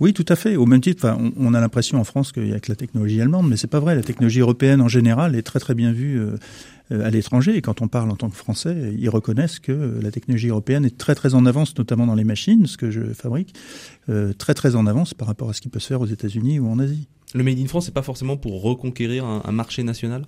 Oui, 0.00 0.12
tout 0.12 0.24
à 0.28 0.36
fait. 0.36 0.56
Au 0.56 0.66
même 0.66 0.80
titre, 0.80 1.12
on, 1.36 1.54
a 1.54 1.60
l'impression 1.60 1.98
en 1.98 2.04
France 2.04 2.30
qu'il 2.30 2.48
y 2.48 2.54
a 2.54 2.60
que 2.60 2.70
la 2.70 2.76
technologie 2.76 3.20
allemande, 3.20 3.48
mais 3.48 3.56
c'est 3.56 3.66
pas 3.66 3.80
vrai. 3.80 3.96
La 3.96 4.02
technologie 4.02 4.40
européenne 4.40 4.80
en 4.80 4.88
général 4.88 5.34
est 5.34 5.42
très 5.42 5.58
très 5.58 5.74
bien 5.74 5.92
vue 5.92 6.20
euh, 6.20 6.36
euh, 6.92 7.04
à 7.04 7.10
l'étranger. 7.10 7.56
Et 7.56 7.62
quand 7.62 7.82
on 7.82 7.88
parle 7.88 8.10
en 8.10 8.16
tant 8.16 8.30
que 8.30 8.36
Français, 8.36 8.94
ils 8.96 9.08
reconnaissent 9.08 9.58
que 9.58 9.98
la 10.00 10.10
technologie 10.12 10.48
européenne 10.48 10.84
est 10.84 10.96
très 10.96 11.16
très 11.16 11.34
en 11.34 11.46
avance, 11.46 11.76
notamment 11.76 12.06
dans 12.06 12.14
les 12.14 12.24
machines, 12.24 12.66
ce 12.66 12.76
que 12.76 12.90
je 12.90 13.12
fabrique, 13.12 13.54
euh, 14.08 14.32
très 14.32 14.54
très 14.54 14.76
en 14.76 14.86
avance 14.86 15.14
par 15.14 15.26
rapport 15.26 15.50
à 15.50 15.52
ce 15.52 15.60
qui 15.60 15.68
peut 15.68 15.80
se 15.80 15.88
faire 15.88 16.00
aux 16.00 16.06
États-Unis 16.06 16.60
ou 16.60 16.68
en 16.68 16.78
Asie. 16.78 17.08
Le 17.34 17.42
Made 17.42 17.58
in 17.58 17.66
France, 17.66 17.86
c'est 17.86 17.94
pas 17.94 18.02
forcément 18.02 18.36
pour 18.36 18.62
reconquérir 18.62 19.24
un 19.26 19.52
marché 19.52 19.82
national? 19.82 20.24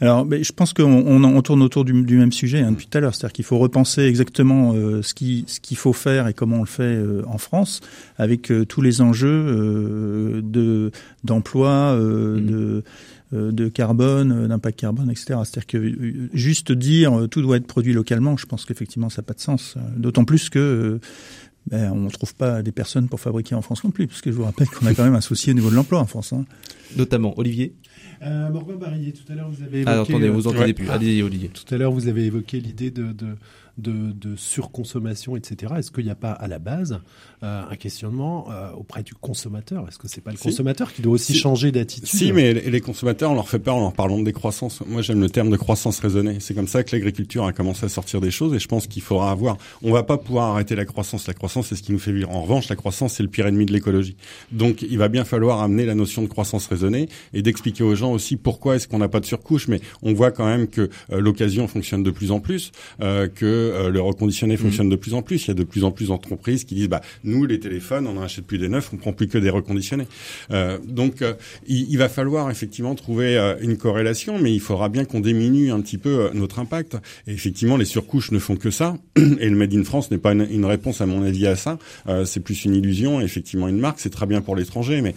Alors, 0.00 0.24
mais 0.24 0.44
je 0.44 0.52
pense 0.52 0.72
qu'on 0.72 1.24
on, 1.24 1.42
tourne 1.42 1.62
autour 1.62 1.84
du, 1.84 2.02
du 2.02 2.16
même 2.16 2.30
sujet 2.30 2.60
hein, 2.60 2.70
depuis 2.70 2.86
tout 2.86 2.96
à 2.96 3.00
l'heure, 3.00 3.14
c'est-à-dire 3.14 3.32
qu'il 3.32 3.44
faut 3.44 3.58
repenser 3.58 4.02
exactement 4.02 4.72
euh, 4.74 5.02
ce 5.02 5.12
qu'il 5.12 5.44
ce 5.48 5.58
qu'il 5.58 5.76
faut 5.76 5.92
faire 5.92 6.28
et 6.28 6.34
comment 6.34 6.58
on 6.58 6.60
le 6.60 6.66
fait 6.66 6.82
euh, 6.82 7.22
en 7.26 7.38
France, 7.38 7.80
avec 8.16 8.52
euh, 8.52 8.64
tous 8.64 8.80
les 8.80 9.00
enjeux 9.00 10.40
de 10.42 10.92
d'emploi, 11.24 11.96
mmh. 11.96 12.46
de 12.46 12.84
de 13.32 13.68
carbone, 13.68 14.46
d'impact 14.46 14.78
carbone, 14.80 15.10
etc. 15.10 15.40
C'est-à-dire 15.44 15.66
que 15.66 16.28
juste 16.32 16.72
dire 16.72 17.26
tout 17.30 17.42
doit 17.42 17.56
être 17.58 17.66
produit 17.66 17.92
localement, 17.92 18.36
je 18.36 18.46
pense 18.46 18.64
qu'effectivement 18.64 19.10
ça 19.10 19.20
n'a 19.20 19.26
pas 19.26 19.34
de 19.34 19.40
sens. 19.40 19.76
D'autant 19.96 20.24
plus 20.24 20.48
que 20.48 20.98
ben, 21.70 21.92
on 21.92 22.00
ne 22.00 22.10
trouve 22.10 22.34
pas 22.34 22.62
des 22.62 22.72
personnes 22.72 23.08
pour 23.08 23.20
fabriquer 23.20 23.54
en 23.54 23.62
France 23.62 23.84
non 23.84 23.90
plus, 23.90 24.06
parce 24.06 24.22
que 24.22 24.30
je 24.30 24.36
vous 24.36 24.44
rappelle 24.44 24.68
qu'on 24.68 24.86
a 24.86 24.94
quand 24.94 25.04
même 25.04 25.14
un 25.14 25.20
souci 25.20 25.50
au 25.50 25.54
niveau 25.54 25.68
de 25.68 25.74
l'emploi 25.74 26.00
en 26.00 26.06
France. 26.06 26.32
Hein. 26.32 26.46
Notamment, 26.96 27.38
Olivier? 27.38 27.74
Euh, 28.22 28.50
Morgan 28.50 28.76
Barillier, 28.76 29.12
tout 29.12 29.30
à 29.30 29.34
l'heure 29.34 29.50
vous 29.50 29.62
avez 29.62 29.84
ah, 29.86 29.92
évoqué... 29.92 30.12
Ah, 30.12 30.16
attendez, 30.16 30.28
vous 30.28 30.46
entendez 30.46 30.74
plus. 30.74 30.88
Allez, 30.90 31.22
Olivier. 31.22 31.48
Tout 31.48 31.74
à 31.74 31.78
l'heure 31.78 31.92
vous 31.92 32.08
avez 32.08 32.24
évoqué 32.24 32.60
l'idée 32.60 32.90
de, 32.90 33.12
de, 33.12 33.36
de, 33.78 34.12
de 34.12 34.36
surconsommation, 34.36 35.36
etc. 35.36 35.74
Est-ce 35.78 35.90
qu'il 35.90 36.04
n'y 36.04 36.10
a 36.10 36.16
pas 36.16 36.32
à 36.32 36.48
la 36.48 36.58
base 36.58 37.00
euh, 37.42 37.62
un 37.70 37.76
questionnement 37.76 38.48
euh, 38.50 38.72
auprès 38.72 39.02
du 39.02 39.14
consommateur? 39.14 39.86
Est-ce 39.88 39.98
que 39.98 40.08
c'est 40.08 40.20
pas 40.20 40.32
le 40.32 40.36
consommateur 40.36 40.92
qui 40.92 41.00
doit 41.00 41.12
aussi 41.12 41.34
changer 41.34 41.70
d'attitude? 41.70 42.08
Si, 42.08 42.32
mais 42.32 42.52
les 42.52 42.80
consommateurs, 42.80 43.30
on 43.30 43.34
leur 43.34 43.48
fait 43.48 43.60
peur 43.60 43.76
en 43.76 43.80
leur 43.80 43.92
parlant 43.92 44.18
de 44.18 44.24
décroissance. 44.24 44.82
Moi, 44.86 45.02
j'aime 45.02 45.20
le 45.20 45.30
terme 45.30 45.50
de 45.50 45.56
croissance 45.56 46.00
raisonnée. 46.00 46.38
C'est 46.40 46.54
comme 46.54 46.66
ça 46.66 46.82
que 46.82 46.94
l'agriculture 46.94 47.44
a 47.44 47.52
commencé 47.52 47.86
à 47.86 47.88
sortir 47.88 48.20
des 48.20 48.32
choses, 48.32 48.54
et 48.54 48.58
je 48.58 48.68
pense 48.68 48.86
qu'il 48.86 49.02
faudra 49.02 49.30
avoir. 49.30 49.56
On 49.82 49.92
va 49.92 50.02
pas 50.02 50.18
pouvoir 50.18 50.50
arrêter 50.50 50.74
la 50.74 50.84
croissance. 50.84 51.26
La 51.28 51.34
croissance, 51.34 51.68
c'est 51.68 51.76
ce 51.76 51.82
qui 51.82 51.92
nous 51.92 51.98
fait 51.98 52.12
vivre. 52.12 52.30
En 52.30 52.42
revanche, 52.42 52.68
la 52.68 52.76
croissance, 52.76 53.14
c'est 53.14 53.22
le 53.22 53.28
pire 53.28 53.46
ennemi 53.46 53.64
de 53.64 53.72
l'écologie. 53.72 54.16
Donc, 54.50 54.82
il 54.82 54.98
va 54.98 55.08
bien 55.08 55.24
falloir 55.24 55.62
amener 55.62 55.86
la 55.86 55.94
notion 55.94 56.22
de 56.22 56.28
croissance 56.28 56.66
raisonnée 56.66 57.08
et 57.32 57.42
d'expliquer 57.42 57.84
aux 57.88 57.94
gens 57.94 58.12
aussi 58.12 58.36
pourquoi 58.36 58.76
est-ce 58.76 58.88
qu'on 58.88 58.98
n'a 58.98 59.08
pas 59.08 59.20
de 59.20 59.26
surcouche. 59.26 59.68
Mais 59.68 59.80
on 60.02 60.12
voit 60.12 60.30
quand 60.30 60.46
même 60.46 60.68
que 60.68 60.88
euh, 61.12 61.20
l'occasion 61.20 61.66
fonctionne 61.68 62.02
de 62.02 62.10
plus 62.10 62.30
en 62.30 62.40
plus, 62.40 62.72
que 63.00 63.28
euh, 63.44 63.90
le 63.90 64.00
reconditionné 64.00 64.54
mmh. 64.54 64.58
fonctionne 64.58 64.88
de 64.88 64.96
plus 64.96 65.14
en 65.14 65.22
plus. 65.22 65.44
Il 65.44 65.48
y 65.48 65.50
a 65.50 65.54
de 65.54 65.64
plus 65.64 65.84
en 65.84 65.90
plus 65.90 66.08
d'entreprises 66.08 66.64
qui 66.64 66.74
disent 66.74 66.88
bah 66.88 67.00
nous 67.24 67.44
les 67.46 67.60
téléphones, 67.60 68.06
on 68.06 68.16
en 68.16 68.22
achète 68.22 68.46
plus 68.46 68.58
des 68.58 68.68
neufs, 68.68 68.90
on 68.92 68.96
prend 68.96 69.12
plus 69.12 69.28
que 69.28 69.38
des 69.38 69.50
reconditionnés. 69.50 70.06
Euh, 70.50 70.78
donc 70.86 71.22
euh, 71.22 71.34
il, 71.66 71.90
il, 71.90 71.98
va 71.98 72.08
falloir 72.08 72.50
effectivement 72.50 72.94
trouver 72.94 73.36
une 73.60 73.76
corrélation, 73.76 74.38
mais 74.38 74.52
il 74.52 74.60
faudra 74.60 74.88
bien 74.88 75.04
qu'on 75.04 75.20
diminue 75.20 75.70
un 75.70 75.80
petit 75.80 75.98
peu 75.98 76.30
notre 76.34 76.58
impact. 76.58 76.96
Et 77.26 77.32
effectivement, 77.32 77.76
les 77.76 77.84
surcouches 77.84 78.30
ne 78.32 78.38
font 78.38 78.56
que 78.56 78.70
ça. 78.70 78.96
Et 79.16 79.48
le 79.48 79.56
Made 79.56 79.74
in 79.74 79.84
France 79.84 80.10
n'est 80.10 80.18
pas 80.18 80.32
une, 80.32 80.46
une, 80.50 80.64
réponse 80.64 81.00
à 81.00 81.06
mon 81.06 81.22
avis 81.22 81.46
à 81.46 81.56
ça. 81.56 81.78
c'est 82.24 82.40
plus 82.40 82.64
une 82.64 82.74
illusion. 82.74 83.20
effectivement, 83.20 83.68
une 83.68 83.78
marque, 83.78 84.00
c'est 84.00 84.10
très 84.10 84.26
bien 84.26 84.40
pour 84.40 84.56
l'étranger, 84.56 85.02
mais 85.02 85.14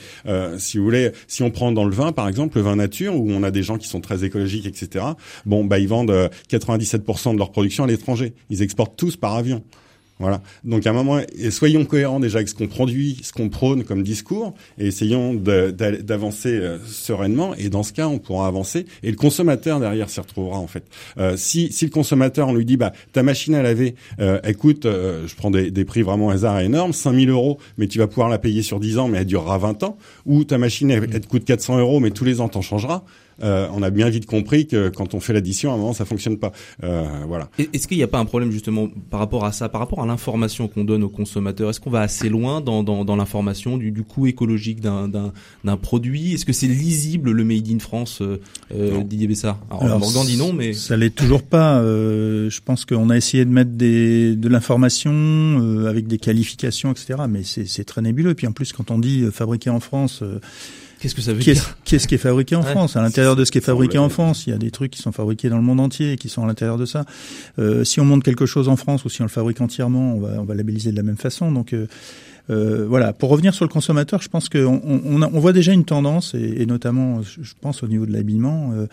si 0.57 0.77
vous 0.77 0.83
voulez, 0.83 1.11
si 1.27 1.43
on 1.43 1.51
prend 1.51 1.71
dans 1.71 1.85
le 1.85 1.93
vin, 1.93 2.11
par 2.11 2.27
exemple, 2.27 2.60
vin 2.61 2.75
nature, 2.75 3.15
où 3.15 3.31
on 3.31 3.43
a 3.43 3.51
des 3.51 3.63
gens 3.63 3.77
qui 3.77 3.87
sont 3.87 4.01
très 4.01 4.23
écologiques, 4.23 4.65
etc. 4.65 5.05
Bon, 5.45 5.65
bah 5.65 5.79
ils 5.79 5.87
vendent 5.87 6.29
97% 6.49 7.33
de 7.33 7.37
leur 7.37 7.51
production 7.51 7.83
à 7.83 7.87
l'étranger. 7.87 8.33
Ils 8.49 8.61
exportent 8.61 8.95
tous 8.97 9.17
par 9.17 9.35
avion. 9.35 9.63
Voilà. 10.21 10.41
Donc 10.63 10.85
à 10.85 10.91
un 10.91 10.93
moment, 10.93 11.19
soyons 11.49 11.83
cohérents 11.85 12.19
déjà 12.19 12.37
avec 12.37 12.49
ce 12.49 12.55
qu'on 12.55 12.67
produit, 12.67 13.19
ce 13.23 13.33
qu'on 13.33 13.49
prône 13.49 13.83
comme 13.83 14.03
discours, 14.03 14.53
et 14.77 14.87
essayons 14.87 15.33
d'avancer 15.33 16.49
euh, 16.49 16.77
sereinement. 16.85 17.55
Et 17.55 17.69
dans 17.69 17.83
ce 17.83 17.91
cas, 17.91 18.07
on 18.07 18.19
pourra 18.19 18.47
avancer. 18.47 18.85
Et 19.03 19.09
le 19.09 19.17
consommateur 19.17 19.79
derrière 19.79 20.09
s'y 20.09 20.19
retrouvera 20.19 20.57
en 20.57 20.67
fait. 20.67 20.83
Euh, 21.17 21.35
si, 21.37 21.71
si 21.71 21.85
le 21.85 21.91
consommateur, 21.91 22.47
on 22.47 22.53
lui 22.53 22.65
dit, 22.65 22.77
bah 22.77 22.93
ta 23.13 23.23
machine 23.23 23.55
à 23.55 23.61
laver, 23.61 23.95
euh, 24.19 24.39
écoute, 24.45 24.85
euh, 24.85 25.27
je 25.27 25.35
prends 25.35 25.51
des, 25.51 25.71
des, 25.71 25.85
prix 25.85 26.03
vraiment 26.03 26.29
hasard 26.29 26.59
énormes, 26.59 26.93
5000 26.93 27.29
euros, 27.29 27.57
mais 27.77 27.87
tu 27.87 27.99
vas 27.99 28.07
pouvoir 28.07 28.29
la 28.29 28.37
payer 28.37 28.61
sur 28.61 28.79
10 28.79 28.99
ans, 28.99 29.07
mais 29.07 29.19
elle 29.19 29.25
durera 29.25 29.57
20 29.57 29.83
ans. 29.83 29.97
Ou 30.25 30.43
ta 30.43 30.57
machine, 30.57 30.91
elle, 30.91 31.09
elle 31.11 31.21
te 31.21 31.27
coûte 31.27 31.45
400 31.45 31.79
euros, 31.79 31.99
mais 31.99 32.11
tous 32.11 32.25
les 32.25 32.41
ans 32.41 32.47
t'en 32.47 32.61
changeras. 32.61 33.03
Euh, 33.43 33.67
on 33.73 33.81
a 33.83 33.89
bien 33.89 34.09
vite 34.09 34.25
compris 34.25 34.67
que 34.67 34.89
quand 34.89 35.13
on 35.13 35.19
fait 35.19 35.33
l'addition, 35.33 35.71
à 35.71 35.75
un 35.75 35.77
moment, 35.77 35.93
ça 35.93 36.05
fonctionne 36.05 36.37
pas. 36.37 36.51
Euh, 36.83 37.05
voilà. 37.27 37.49
Est-ce 37.57 37.87
qu'il 37.87 37.97
n'y 37.97 38.03
a 38.03 38.07
pas 38.07 38.19
un 38.19 38.25
problème 38.25 38.51
justement 38.51 38.89
par 39.09 39.19
rapport 39.19 39.45
à 39.45 39.51
ça, 39.51 39.69
par 39.69 39.81
rapport 39.81 40.01
à 40.01 40.05
l'information 40.05 40.67
qu'on 40.67 40.83
donne 40.83 41.03
aux 41.03 41.09
consommateurs 41.09 41.69
Est-ce 41.69 41.79
qu'on 41.79 41.89
va 41.89 42.01
assez 42.01 42.29
loin 42.29 42.61
dans, 42.61 42.83
dans, 42.83 43.05
dans 43.05 43.15
l'information 43.15 43.77
du, 43.77 43.91
du 43.91 44.03
coût 44.03 44.27
écologique 44.27 44.81
d'un 44.81 45.77
produit? 45.81 46.33
Est-ce 46.33 46.45
que 46.45 46.53
c'est 46.53 46.67
lisible 46.67 47.31
le 47.31 47.43
Made 47.43 47.69
in 47.69 47.79
France, 47.79 48.21
euh, 48.21 48.39
euh 48.73 49.03
Didier 49.03 49.27
Bessard? 49.27 49.59
Alors, 49.69 49.99
Morgan 49.99 50.25
dit 50.25 50.37
non, 50.37 50.53
mais 50.53 50.73
ça 50.73 50.97
l'est 50.97 51.15
toujours 51.15 51.43
pas. 51.43 51.79
Euh, 51.79 52.49
je 52.49 52.61
pense 52.61 52.85
qu'on 52.85 53.09
a 53.09 53.17
essayé 53.17 53.45
de 53.45 53.51
mettre 53.51 53.71
des, 53.71 54.35
de 54.35 54.49
l'information 54.49 55.11
euh, 55.13 55.89
avec 55.89 56.07
des 56.07 56.17
qualifications, 56.17 56.91
etc. 56.91 57.19
Mais 57.29 57.41
c'est 57.43 57.83
très 57.83 58.01
nébuleux. 58.01 58.31
Et 58.31 58.35
puis 58.35 58.47
en 58.47 58.51
plus, 58.51 58.73
quand 58.73 58.91
on 58.91 58.99
dit 58.99 59.25
fabriqué 59.31 59.69
en 59.69 59.79
France 59.79 60.23
Qu'est-ce 61.01 61.15
que 61.15 61.21
ça 61.21 61.33
veut 61.33 61.39
dire 61.39 61.75
Qu'est-ce 61.83 62.07
qui 62.07 62.13
est 62.13 62.19
fabriqué 62.19 62.55
en 62.55 62.61
France 62.61 62.95
À 62.95 63.01
l'intérieur 63.01 63.35
de 63.35 63.43
ce 63.43 63.51
qui 63.51 63.57
est 63.57 63.61
fabriqué 63.61 63.97
en 63.97 64.09
France, 64.09 64.45
il 64.45 64.51
y 64.51 64.53
a 64.53 64.59
des 64.59 64.69
trucs 64.69 64.91
qui 64.91 65.01
sont 65.01 65.11
fabriqués 65.11 65.49
dans 65.49 65.57
le 65.57 65.63
monde 65.63 65.79
entier, 65.79 66.15
qui 66.15 66.29
sont 66.29 66.43
à 66.43 66.45
l'intérieur 66.45 66.77
de 66.77 66.85
ça. 66.85 67.05
Euh, 67.57 67.83
si 67.83 67.99
on 67.99 68.05
monte 68.05 68.23
quelque 68.23 68.45
chose 68.45 68.69
en 68.69 68.75
France 68.75 69.03
ou 69.03 69.09
si 69.09 69.19
on 69.21 69.25
le 69.25 69.29
fabrique 69.29 69.61
entièrement, 69.61 70.13
on 70.13 70.19
va, 70.19 70.29
on 70.39 70.43
va 70.43 70.53
labelliser 70.53 70.91
de 70.91 70.97
la 70.97 71.01
même 71.01 71.17
façon. 71.17 71.51
Donc 71.51 71.73
euh, 71.73 71.87
euh, 72.49 72.85
voilà. 72.87 73.13
Pour 73.13 73.29
revenir 73.29 73.53
sur 73.53 73.65
le 73.65 73.69
consommateur, 73.69 74.21
je 74.21 74.29
pense 74.29 74.49
qu'on 74.49 74.81
on, 74.83 75.21
on, 75.21 75.39
voit 75.39 75.53
déjà 75.53 75.73
une 75.73 75.85
tendance, 75.85 76.33
et, 76.33 76.61
et, 76.61 76.65
notamment, 76.65 77.21
je 77.21 77.53
pense 77.59 77.83
au 77.83 77.87
niveau 77.87 78.05
de 78.05 78.11
l'habillement, 78.11 78.71
euh, 78.73 78.87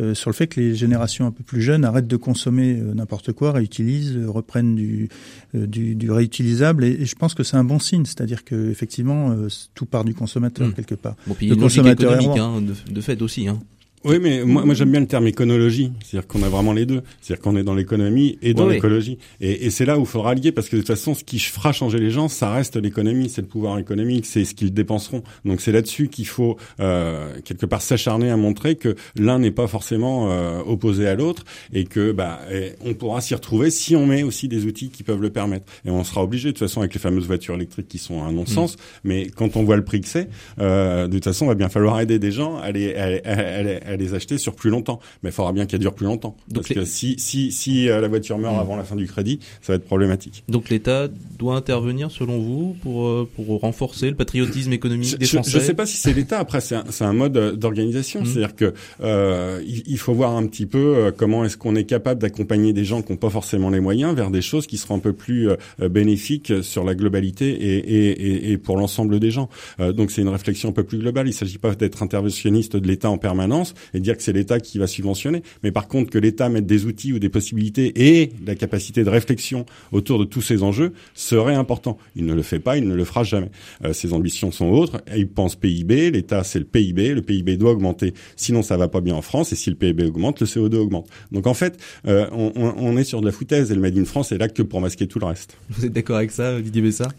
euh, 0.00 0.14
sur 0.14 0.30
le 0.30 0.34
fait 0.34 0.46
que 0.46 0.60
les 0.60 0.74
générations 0.74 1.26
un 1.26 1.30
peu 1.30 1.42
plus 1.42 1.62
jeunes 1.62 1.84
arrêtent 1.84 2.06
de 2.06 2.16
consommer 2.16 2.78
euh, 2.78 2.94
n'importe 2.94 3.32
quoi, 3.32 3.52
réutilisent, 3.52 4.18
reprennent 4.26 4.74
du, 4.74 5.08
du, 5.54 5.94
du 5.94 6.10
réutilisable, 6.10 6.84
et, 6.84 6.90
et, 6.90 7.04
je 7.04 7.14
pense 7.14 7.34
que 7.34 7.42
c'est 7.42 7.56
un 7.56 7.64
bon 7.64 7.78
signe, 7.78 8.04
c'est-à-dire 8.04 8.44
que 8.44 8.70
effectivement 8.70 9.36
tout 9.74 9.86
part 9.86 10.04
du 10.04 10.14
consommateur 10.14 10.68
mmh. 10.68 10.72
quelque 10.72 10.94
part. 10.94 11.16
Bon, 11.26 11.34
puis 11.34 11.48
le 11.48 11.56
consommateur 11.56 12.14
économique, 12.14 12.40
hein, 12.40 12.60
de, 12.60 12.92
de, 12.92 13.00
fait 13.00 13.20
aussi. 13.22 13.48
Hein. 13.48 13.58
Oui, 14.06 14.18
mais 14.20 14.44
moi, 14.44 14.64
moi 14.64 14.74
j'aime 14.74 14.90
bien 14.90 15.00
le 15.00 15.06
terme 15.06 15.26
éconologie, 15.26 15.92
c'est-à-dire 16.04 16.28
qu'on 16.28 16.42
a 16.42 16.48
vraiment 16.48 16.72
les 16.72 16.86
deux, 16.86 17.02
c'est-à-dire 17.20 17.42
qu'on 17.42 17.56
est 17.56 17.64
dans 17.64 17.74
l'économie 17.74 18.38
et 18.40 18.54
dans 18.54 18.66
oui, 18.66 18.74
l'écologie. 18.74 19.18
Et, 19.40 19.66
et 19.66 19.70
c'est 19.70 19.84
là 19.84 19.98
où 19.98 20.02
il 20.02 20.06
faudra 20.06 20.34
lier, 20.34 20.52
parce 20.52 20.68
que 20.68 20.76
de 20.76 20.80
toute 20.80 20.88
façon, 20.88 21.14
ce 21.14 21.24
qui 21.24 21.38
fera 21.40 21.72
changer 21.72 21.98
les 21.98 22.10
gens, 22.10 22.28
ça 22.28 22.52
reste 22.52 22.76
l'économie, 22.76 23.28
c'est 23.28 23.40
le 23.40 23.48
pouvoir 23.48 23.78
économique, 23.78 24.26
c'est 24.26 24.44
ce 24.44 24.54
qu'ils 24.54 24.72
dépenseront. 24.72 25.22
Donc 25.44 25.60
c'est 25.60 25.72
là-dessus 25.72 26.08
qu'il 26.08 26.26
faut 26.26 26.56
euh, 26.80 27.34
quelque 27.44 27.66
part 27.66 27.82
s'acharner 27.82 28.30
à 28.30 28.36
montrer 28.36 28.76
que 28.76 28.94
l'un 29.16 29.38
n'est 29.38 29.50
pas 29.50 29.66
forcément 29.66 30.30
euh, 30.30 30.60
opposé 30.64 31.08
à 31.08 31.14
l'autre 31.14 31.44
et 31.72 31.84
que 31.84 32.12
bah 32.12 32.40
on 32.84 32.94
pourra 32.94 33.20
s'y 33.20 33.34
retrouver 33.34 33.70
si 33.70 33.96
on 33.96 34.06
met 34.06 34.22
aussi 34.22 34.48
des 34.48 34.66
outils 34.66 34.90
qui 34.90 35.02
peuvent 35.02 35.20
le 35.20 35.30
permettre. 35.30 35.66
Et 35.84 35.90
on 35.90 36.04
sera 36.04 36.22
obligé 36.22 36.48
de 36.48 36.52
toute 36.52 36.66
façon 36.66 36.80
avec 36.80 36.94
les 36.94 37.00
fameuses 37.00 37.26
voitures 37.26 37.54
électriques 37.54 37.88
qui 37.88 37.98
sont 37.98 38.22
un 38.22 38.32
non-sens, 38.32 38.76
mmh. 38.76 38.78
mais 39.04 39.26
quand 39.28 39.56
on 39.56 39.64
voit 39.64 39.76
le 39.76 39.84
prix 39.84 40.00
que 40.00 40.08
c'est, 40.08 40.28
euh, 40.60 41.08
de 41.08 41.14
toute 41.14 41.24
façon, 41.24 41.46
il 41.46 41.48
va 41.48 41.54
bien 41.54 41.68
falloir 41.68 42.00
aider 42.00 42.18
des 42.18 42.30
gens 42.30 42.56
à 42.56 42.70
les, 42.70 42.94
à, 42.94 43.06
à, 43.24 43.92
à, 43.92 43.95
à 43.96 43.98
les 43.98 44.14
acheter 44.14 44.38
sur 44.38 44.54
plus 44.54 44.70
longtemps. 44.70 45.00
Mais 45.22 45.30
il 45.30 45.32
faudra 45.32 45.52
bien 45.52 45.66
qu'elle 45.66 45.80
dure 45.80 45.94
plus 45.94 46.06
longtemps. 46.06 46.36
Donc 46.48 46.68
Parce 46.68 46.74
que 46.74 46.84
si, 46.84 47.16
si, 47.18 47.50
si 47.52 47.88
euh, 47.88 48.00
la 48.00 48.08
voiture 48.08 48.38
meurt 48.38 48.54
mmh. 48.54 48.60
avant 48.60 48.76
la 48.76 48.84
fin 48.84 48.96
du 48.96 49.06
crédit, 49.06 49.40
ça 49.62 49.72
va 49.72 49.76
être 49.76 49.84
problématique. 49.84 50.44
Donc 50.48 50.68
l'État 50.68 51.08
doit 51.38 51.56
intervenir 51.56 52.10
selon 52.10 52.38
vous 52.38 52.76
pour, 52.82 53.06
euh, 53.06 53.28
pour 53.34 53.60
renforcer 53.60 54.08
le 54.08 54.16
patriotisme 54.16 54.72
économique 54.72 55.10
je, 55.10 55.16
des 55.16 55.26
Français 55.26 55.50
Je 55.50 55.58
ne 55.58 55.62
sais 55.62 55.74
pas 55.74 55.86
si 55.86 55.96
c'est 55.96 56.12
l'État. 56.12 56.38
Après, 56.38 56.60
c'est 56.60 56.76
un, 56.76 56.84
un, 57.00 57.12
mode 57.12 57.36
euh, 57.36 57.52
d'organisation. 57.52 58.22
Mmh. 58.22 58.26
C'est-à-dire 58.26 58.56
que 58.56 58.74
euh, 59.02 59.62
il, 59.66 59.82
il, 59.86 59.98
faut 59.98 60.14
voir 60.14 60.36
un 60.36 60.46
petit 60.46 60.66
peu 60.66 61.12
comment 61.16 61.44
est-ce 61.44 61.56
qu'on 61.56 61.74
est 61.74 61.84
capable 61.84 62.20
d'accompagner 62.20 62.72
des 62.72 62.84
gens 62.84 63.02
qui 63.02 63.12
n'ont 63.12 63.18
pas 63.18 63.30
forcément 63.30 63.70
les 63.70 63.80
moyens 63.80 64.14
vers 64.14 64.30
des 64.30 64.42
choses 64.42 64.66
qui 64.66 64.76
seront 64.76 64.96
un 64.96 65.00
peu 65.00 65.12
plus 65.12 65.48
bénéfiques 65.80 66.52
sur 66.62 66.84
la 66.84 66.94
globalité 66.94 67.50
et, 67.50 67.76
et, 67.78 68.10
et, 68.10 68.52
et 68.52 68.58
pour 68.58 68.76
l'ensemble 68.76 69.18
des 69.18 69.30
gens. 69.30 69.48
Donc 69.78 70.10
c'est 70.10 70.22
une 70.22 70.28
réflexion 70.28 70.68
un 70.68 70.72
peu 70.72 70.84
plus 70.84 70.98
globale. 70.98 71.26
Il 71.26 71.30
ne 71.30 71.34
s'agit 71.34 71.58
pas 71.58 71.74
d'être 71.74 72.02
interventionniste 72.02 72.76
de 72.76 72.86
l'État 72.86 73.10
en 73.10 73.18
permanence 73.18 73.74
et 73.94 74.00
dire 74.00 74.16
que 74.16 74.22
c'est 74.22 74.32
l'État 74.32 74.60
qui 74.60 74.78
va 74.78 74.86
subventionner, 74.86 75.42
mais 75.62 75.72
par 75.72 75.88
contre 75.88 76.10
que 76.10 76.18
l'État 76.18 76.48
mette 76.48 76.66
des 76.66 76.86
outils 76.86 77.12
ou 77.12 77.18
des 77.18 77.28
possibilités 77.28 77.92
et 78.18 78.32
la 78.44 78.54
capacité 78.54 79.04
de 79.04 79.10
réflexion 79.10 79.66
autour 79.92 80.18
de 80.18 80.24
tous 80.24 80.42
ces 80.42 80.62
enjeux 80.62 80.92
serait 81.14 81.54
important. 81.54 81.98
Il 82.14 82.26
ne 82.26 82.34
le 82.34 82.42
fait 82.42 82.58
pas, 82.58 82.76
il 82.76 82.86
ne 82.86 82.94
le 82.94 83.04
fera 83.04 83.24
jamais. 83.24 83.50
Euh, 83.84 83.92
ses 83.92 84.12
ambitions 84.12 84.50
sont 84.50 84.66
autres. 84.66 85.02
Il 85.16 85.28
pense 85.28 85.56
PIB, 85.56 86.10
l'État 86.10 86.44
c'est 86.44 86.58
le 86.58 86.64
PIB, 86.64 87.14
le 87.14 87.22
PIB 87.22 87.56
doit 87.56 87.72
augmenter, 87.72 88.14
sinon 88.36 88.62
ça 88.62 88.76
va 88.76 88.88
pas 88.88 89.00
bien 89.00 89.14
en 89.14 89.22
France, 89.22 89.52
et 89.52 89.56
si 89.56 89.70
le 89.70 89.76
PIB 89.76 90.04
augmente, 90.04 90.40
le 90.40 90.46
CO2 90.46 90.76
augmente. 90.76 91.08
Donc 91.32 91.46
en 91.46 91.54
fait, 91.54 91.78
euh, 92.06 92.26
on, 92.32 92.52
on, 92.56 92.96
est 92.96 93.04
sur 93.04 93.20
de 93.20 93.26
la 93.26 93.32
foutaise, 93.32 93.70
et 93.70 93.74
le 93.74 93.80
Made 93.80 93.98
in 93.98 94.04
France 94.04 94.32
est 94.32 94.38
là 94.38 94.48
que 94.48 94.62
pour 94.62 94.80
masquer 94.80 95.06
tout 95.06 95.18
le 95.18 95.26
reste. 95.26 95.56
Vous 95.70 95.84
êtes 95.84 95.92
d'accord 95.92 96.16
avec 96.16 96.30
ça, 96.30 96.60
Didier 96.60 96.82
Bessard? 96.82 97.12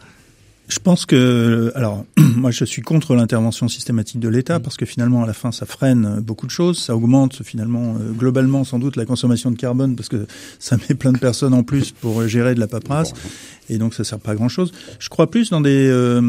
Je 0.68 0.80
pense 0.80 1.06
que, 1.06 1.72
alors, 1.76 2.06
moi, 2.18 2.52
je 2.52 2.66
suis 2.66 2.82
contre 2.82 3.16
l'intervention 3.16 3.68
systématique 3.68 4.20
de 4.20 4.28
l'État 4.28 4.60
mmh. 4.60 4.62
parce 4.62 4.76
que 4.76 4.86
finalement, 4.86 5.24
à 5.24 5.28
la 5.28 5.34
fin, 5.34 5.52
ça 5.52 5.66
freine 5.66 6.20
beaucoup 6.20 6.46
de 6.46 6.52
choses, 6.52 6.78
ça 6.78 6.96
augmente 6.96 7.42
finalement 7.44 7.96
euh, 7.96 8.12
globalement 8.12 8.64
sans 8.64 8.78
doute 8.78 8.98
la 8.98 9.06
consommation 9.06 9.50
de 9.50 9.56
carbone 9.56 9.96
parce 9.96 10.10
que 10.10 10.28
ça 10.60 10.78
met 10.78 10.96
plein 10.96 11.14
de 11.14 11.20
personnes 11.20 11.54
en 11.54 11.64
plus 11.64 11.92
pour 11.92 12.28
gérer 12.28 12.54
de 12.54 12.60
la 12.60 12.68
paperasse 12.68 13.14
et 13.70 13.78
donc 13.78 13.94
ça 13.94 14.04
sert 14.04 14.20
pas 14.20 14.32
à 14.32 14.36
grand 14.36 14.50
chose. 14.50 14.72
Je 15.00 15.10
crois 15.10 15.30
plus 15.30 15.50
dans 15.50 15.62
des 15.62 15.88
euh, 15.88 16.22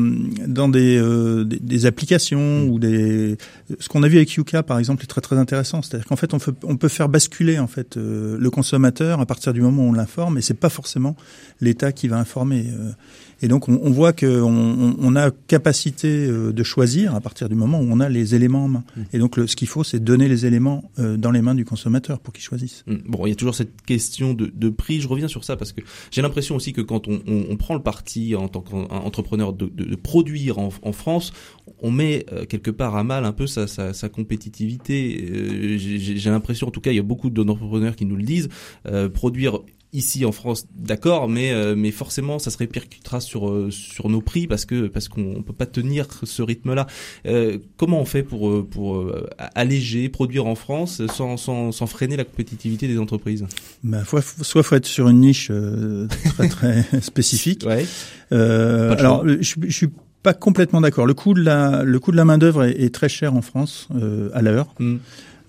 dans 0.46 0.68
des, 0.68 0.98
euh, 0.98 1.44
des, 1.44 1.58
des 1.58 1.86
applications 1.86 2.66
mmh. 2.66 2.68
ou 2.68 2.78
des 2.78 3.38
ce 3.78 3.88
qu'on 3.88 4.02
a 4.02 4.08
vu 4.08 4.16
avec 4.16 4.32
Yuka 4.32 4.62
par 4.62 4.78
exemple 4.78 5.02
est 5.04 5.06
très 5.06 5.20
très 5.20 5.36
intéressant. 5.36 5.82
C'est-à-dire 5.82 6.06
qu'en 6.06 6.16
fait 6.16 6.34
on, 6.34 6.38
fait, 6.38 6.54
on 6.64 6.76
peut 6.76 6.88
faire 6.88 7.08
basculer 7.08 7.58
en 7.58 7.66
fait 7.66 7.96
euh, 7.96 8.36
le 8.38 8.50
consommateur 8.50 9.20
à 9.20 9.26
partir 9.26 9.52
du 9.52 9.60
moment 9.60 9.84
où 9.84 9.90
on 9.90 9.92
l'informe 9.92 10.38
et 10.38 10.42
c'est 10.42 10.54
pas 10.54 10.68
forcément 10.68 11.16
l'État 11.60 11.92
qui 11.92 12.08
va 12.08 12.18
informer. 12.18 12.66
Et 13.40 13.48
donc 13.48 13.68
on, 13.68 13.78
on 13.82 13.90
voit 13.90 14.12
qu'on 14.12 14.96
on 14.98 15.16
a 15.16 15.30
capacité 15.30 16.08
euh, 16.08 16.52
de 16.52 16.62
choisir 16.62 17.14
à 17.14 17.20
partir 17.20 17.48
du 17.48 17.54
moment 17.54 17.80
où 17.80 17.86
on 17.88 18.00
a 18.00 18.08
les 18.08 18.34
éléments 18.34 18.64
en 18.64 18.68
main. 18.68 18.84
Mmh. 18.96 19.02
Et 19.12 19.18
donc 19.18 19.36
le, 19.36 19.46
ce 19.46 19.56
qu'il 19.56 19.68
faut, 19.68 19.84
c'est 19.84 20.02
donner 20.02 20.28
les 20.28 20.46
éléments 20.46 20.90
euh, 20.98 21.16
dans 21.16 21.30
les 21.30 21.42
mains 21.42 21.54
du 21.54 21.64
consommateur 21.64 22.20
pour 22.20 22.32
qu'il 22.32 22.42
choisisse. 22.42 22.84
Mmh. 22.86 22.96
Bon, 23.06 23.26
il 23.26 23.30
y 23.30 23.32
a 23.32 23.36
toujours 23.36 23.54
cette 23.54 23.82
question 23.82 24.34
de, 24.34 24.50
de 24.52 24.68
prix. 24.68 25.00
Je 25.00 25.08
reviens 25.08 25.28
sur 25.28 25.44
ça 25.44 25.56
parce 25.56 25.72
que 25.72 25.80
j'ai 26.10 26.22
l'impression 26.22 26.56
aussi 26.56 26.72
que 26.72 26.80
quand 26.80 27.08
on, 27.08 27.20
on, 27.26 27.44
on, 27.50 27.56
prend 27.56 27.74
le 27.74 27.82
parti 27.82 28.34
en 28.34 28.48
tant 28.48 28.60
qu'entrepreneur 28.60 29.52
de, 29.52 29.66
de, 29.66 29.84
de, 29.84 29.96
produire 29.96 30.58
en, 30.58 30.70
en, 30.82 30.92
France, 30.92 31.32
on 31.80 31.90
met 31.90 32.26
euh, 32.32 32.44
quelque 32.44 32.70
part 32.70 32.96
à 32.96 33.04
mal 33.04 33.24
un 33.24 33.32
peu 33.32 33.46
sa, 33.46 33.66
sa, 33.66 33.92
sa 33.92 34.08
compétitivité. 34.08 35.28
Euh, 35.30 35.76
j'ai 35.78 36.30
l'impression, 36.30 36.68
en 36.68 36.70
tout 36.70 36.80
cas, 36.80 36.90
il 36.90 36.96
y 36.96 37.00
a 37.00 37.02
beaucoup 37.02 37.30
d'entrepreneurs 37.30 37.96
qui 37.96 38.06
nous 38.06 38.16
le 38.16 38.22
disent, 38.22 38.48
euh, 38.86 39.08
produire 39.08 39.60
ici 39.92 40.24
en 40.24 40.32
France, 40.32 40.66
d'accord, 40.74 41.28
mais 41.28 41.52
euh, 41.52 41.74
mais 41.76 41.90
forcément 41.90 42.38
ça 42.38 42.50
se 42.50 42.58
répercutera 42.58 43.20
sur 43.20 43.48
euh, 43.48 43.70
sur 43.70 44.08
nos 44.08 44.20
prix 44.20 44.46
parce 44.46 44.64
que 44.64 44.86
parce 44.86 45.08
qu'on 45.08 45.42
peut 45.42 45.52
pas 45.52 45.66
tenir 45.66 46.06
ce 46.22 46.42
rythme-là. 46.42 46.86
Euh, 47.26 47.58
comment 47.76 48.00
on 48.00 48.04
fait 48.04 48.22
pour 48.22 48.66
pour 48.68 49.10
alléger, 49.54 50.08
produire 50.08 50.46
en 50.46 50.54
France 50.54 51.02
sans, 51.06 51.36
sans 51.36 51.72
sans 51.72 51.86
freiner 51.86 52.16
la 52.16 52.24
compétitivité 52.24 52.86
des 52.86 52.98
entreprises? 52.98 53.46
Ben, 53.82 54.04
faut, 54.04 54.20
soit 54.20 54.62
faut 54.62 54.76
être 54.76 54.86
sur 54.86 55.08
une 55.08 55.20
niche 55.20 55.50
très 56.36 56.48
très 56.48 56.84
spécifique. 57.00 57.64
Ouais. 57.66 57.86
alors 58.30 59.26
je, 59.26 59.54
je 59.60 59.72
suis 59.72 59.90
pas 60.22 60.34
complètement 60.34 60.80
d'accord. 60.80 61.06
Le 61.06 61.14
coût 61.14 61.32
de 61.32 61.42
la 61.42 61.82
le 61.82 61.98
coût 61.98 62.12
de 62.12 62.16
la 62.16 62.26
main 62.26 62.36
d'œuvre 62.36 62.64
est, 62.64 62.82
est, 62.82 62.94
très 62.94 63.08
cher 63.08 63.34
en 63.34 63.42
France 63.42 63.88
à 64.34 64.42
l'heure. 64.42 64.74
Mm. 64.78 64.96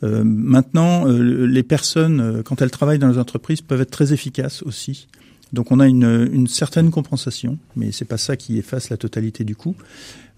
Euh, 0.04 0.24
maintenant, 0.24 1.08
euh, 1.08 1.46
les 1.46 1.64
personnes, 1.64 2.20
euh, 2.22 2.44
quand 2.44 2.62
elles 2.62 2.72
travaillent 2.72 3.00
dans 3.00 3.10
les 3.10 3.18
entreprises, 3.18 3.62
peuvent 3.62 3.82
être 3.82 3.92
très 3.92 4.14
efficaces 4.14 4.64
aussi. 4.64 5.08
Donc 5.52 5.72
on 5.72 5.80
a 5.80 5.88
une, 5.88 6.30
une 6.32 6.48
certaine 6.48 6.92
compensation, 6.92 7.58
mais 7.76 7.92
c'est 7.92 8.06
pas 8.06 8.18
ça 8.18 8.38
qui 8.38 8.58
efface 8.58 8.90
la 8.90 8.98
totalité 8.98 9.44
du 9.44 9.56
coût. 9.56 9.76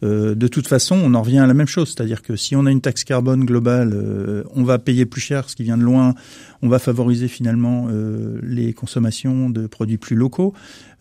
Euh, 0.04 0.34
de 0.34 0.48
toute 0.48 0.68
façon, 0.68 0.96
on 0.96 1.14
en 1.14 1.22
revient 1.22 1.40
à 1.40 1.48
la 1.48 1.54
même 1.54 1.68
chose, 1.68 1.90
c'est-à-dire 1.90 2.22
que 2.22 2.36
si 2.36 2.56
on 2.56 2.66
a 2.66 2.72
une 2.72 2.82
taxe 2.82 3.04
carbone 3.04 3.46
globale, 3.46 3.92
euh, 3.94 4.44
on 4.56 4.64
va 4.64 4.80
payer 4.80 5.06
plus 5.06 5.22
cher 5.22 5.50
ce 5.50 5.56
qui 5.56 5.64
vient 5.64 5.78
de 5.78 5.84
loin, 5.84 6.16
on 6.62 6.70
va 6.70 6.80
favoriser 6.80 7.28
finalement 7.28 7.88
euh, 7.90 8.40
les 8.44 8.74
consommations 8.74 9.50
de 9.50 9.68
produits 9.68 9.98
plus 9.98 10.16
locaux. 10.16 10.54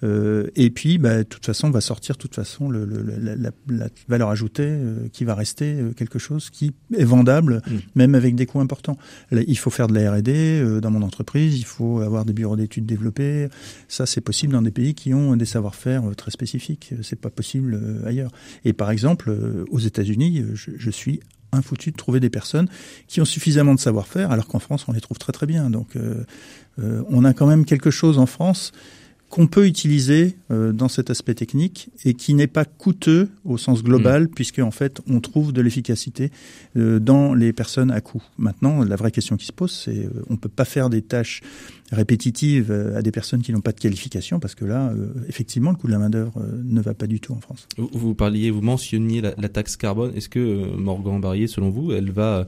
Euh, 0.02 0.49
et 0.57 0.71
puis, 0.71 0.99
bah, 0.99 1.19
de 1.19 1.23
toute 1.25 1.45
façon, 1.45 1.69
on 1.69 1.71
va 1.71 1.81
sortir 1.81 2.17
de 2.17 2.21
toute 2.21 2.35
façon 2.35 2.69
le, 2.69 2.85
le, 2.85 3.02
la, 3.02 3.37
la, 3.37 3.50
la, 3.69 3.88
valeur 4.09 4.31
ajoutée 4.31 4.67
euh, 4.67 5.09
qui 5.12 5.25
va 5.25 5.35
rester 5.35 5.75
euh, 5.75 5.93
quelque 5.93 6.19
chose 6.19 6.50
qui 6.50 6.73
est 6.97 7.05
vendable, 7.05 7.62
mmh. 7.67 7.76
même 7.95 8.14
avec 8.14 8.35
des 8.35 8.47
coûts 8.47 8.61
importants. 8.61 8.97
Là, 9.31 9.43
il 9.47 9.59
faut 9.59 9.71
faire 9.71 9.88
de 9.88 9.95
la 9.95 10.12
R&D 10.12 10.81
dans 10.81 10.90
mon 10.90 11.02
entreprise, 11.02 11.59
il 11.59 11.64
faut 11.64 12.00
avoir 12.00 12.25
des 12.25 12.33
bureaux 12.33 12.57
d'études 12.57 12.87
développés. 12.87 13.49
Ça, 13.88 14.07
c'est 14.07 14.21
possible 14.21 14.52
dans 14.52 14.62
des 14.62 14.71
pays 14.71 14.95
qui 14.95 15.12
ont 15.14 15.37
des 15.37 15.45
savoir-faire 15.45 16.02
très 16.17 16.31
spécifiques. 16.31 16.95
C'est 17.02 17.21
pas 17.21 17.31
possible 17.31 17.81
ailleurs. 18.07 18.31
Et 18.64 18.73
par 18.73 18.90
exemple, 18.90 19.35
aux 19.71 19.79
États-Unis, 19.79 20.45
je, 20.55 20.73
je 20.76 20.90
suis 20.90 21.21
infoutu 21.52 21.90
de 21.90 21.97
trouver 21.97 22.21
des 22.21 22.30
personnes 22.30 22.69
qui 23.07 23.21
ont 23.21 23.25
suffisamment 23.25 23.75
de 23.75 23.80
savoir-faire, 23.80 24.30
alors 24.30 24.47
qu'en 24.47 24.59
France, 24.59 24.87
on 24.88 24.92
les 24.92 25.00
trouve 25.00 25.19
très 25.19 25.33
très 25.33 25.47
bien. 25.47 25.71
Donc, 25.71 25.97
euh, 25.97 26.25
euh, 26.78 27.02
on 27.09 27.25
a 27.25 27.33
quand 27.33 27.47
même 27.47 27.64
quelque 27.64 27.90
chose 27.90 28.19
en 28.19 28.26
France 28.26 28.73
qu'on 29.28 29.47
peut 29.47 29.66
utiliser 29.66 30.37
euh, 30.50 30.73
dans 30.73 30.88
cet 30.88 31.09
aspect 31.09 31.35
technique 31.35 31.90
et 32.04 32.14
qui 32.14 32.35
n'est 32.35 32.49
pas 32.49 32.64
coûteux 32.64 33.28
au 33.45 33.59
sens 33.59 33.85
global, 33.85 34.25
mmh. 34.25 34.28
puisque 34.28 34.59
en 34.59 34.73
fait 34.73 35.00
on 35.09 35.21
trouve 35.21 35.52
de 35.52 35.62
l'efficacité 35.62 36.33
euh, 36.76 36.99
dans 36.99 37.33
les 37.33 37.52
personnes 37.52 37.92
à 37.92 38.00
coût. 38.00 38.23
Maintenant, 38.38 38.83
la 38.83 38.97
vraie 38.97 39.12
question 39.12 39.37
qui 39.37 39.47
se 39.47 39.52
pose, 39.52 39.71
c'est 39.71 40.09
on 40.28 40.37
peut 40.37 40.49
pas 40.49 40.64
faire 40.64 40.90
des 40.90 41.00
tâches 41.00 41.42
répétitives 41.90 42.70
euh, 42.70 42.97
à 42.97 43.02
des 43.02 43.11
personnes 43.11 43.42
qui 43.42 43.52
n'ont 43.52 43.61
pas 43.61 43.73
de 43.73 43.80
qualification, 43.80 44.40
parce 44.40 44.54
que 44.54 44.64
là, 44.64 44.90
euh, 44.90 45.09
effectivement, 45.28 45.70
le 45.70 45.76
coût 45.76 45.87
de 45.87 45.92
la 45.92 45.99
main 45.99 46.11
d'œuvre 46.11 46.32
euh, 46.38 46.61
ne 46.64 46.80
va 46.80 46.94
pas 46.94 47.06
du 47.06 47.20
tout 47.20 47.32
en 47.32 47.40
France. 47.40 47.66
Vous, 47.76 47.90
vous 47.92 48.14
parliez, 48.14 48.50
vous 48.50 48.61
mentionniez 48.61 49.20
la, 49.20 49.35
la 49.38 49.49
taxe 49.49 49.76
carbone. 49.76 50.12
Est-ce 50.16 50.28
que 50.28 50.76
Morgan 50.76 51.20
Barrier, 51.20 51.47
selon 51.47 51.70
vous, 51.70 51.92
elle 51.92 52.11
va 52.11 52.47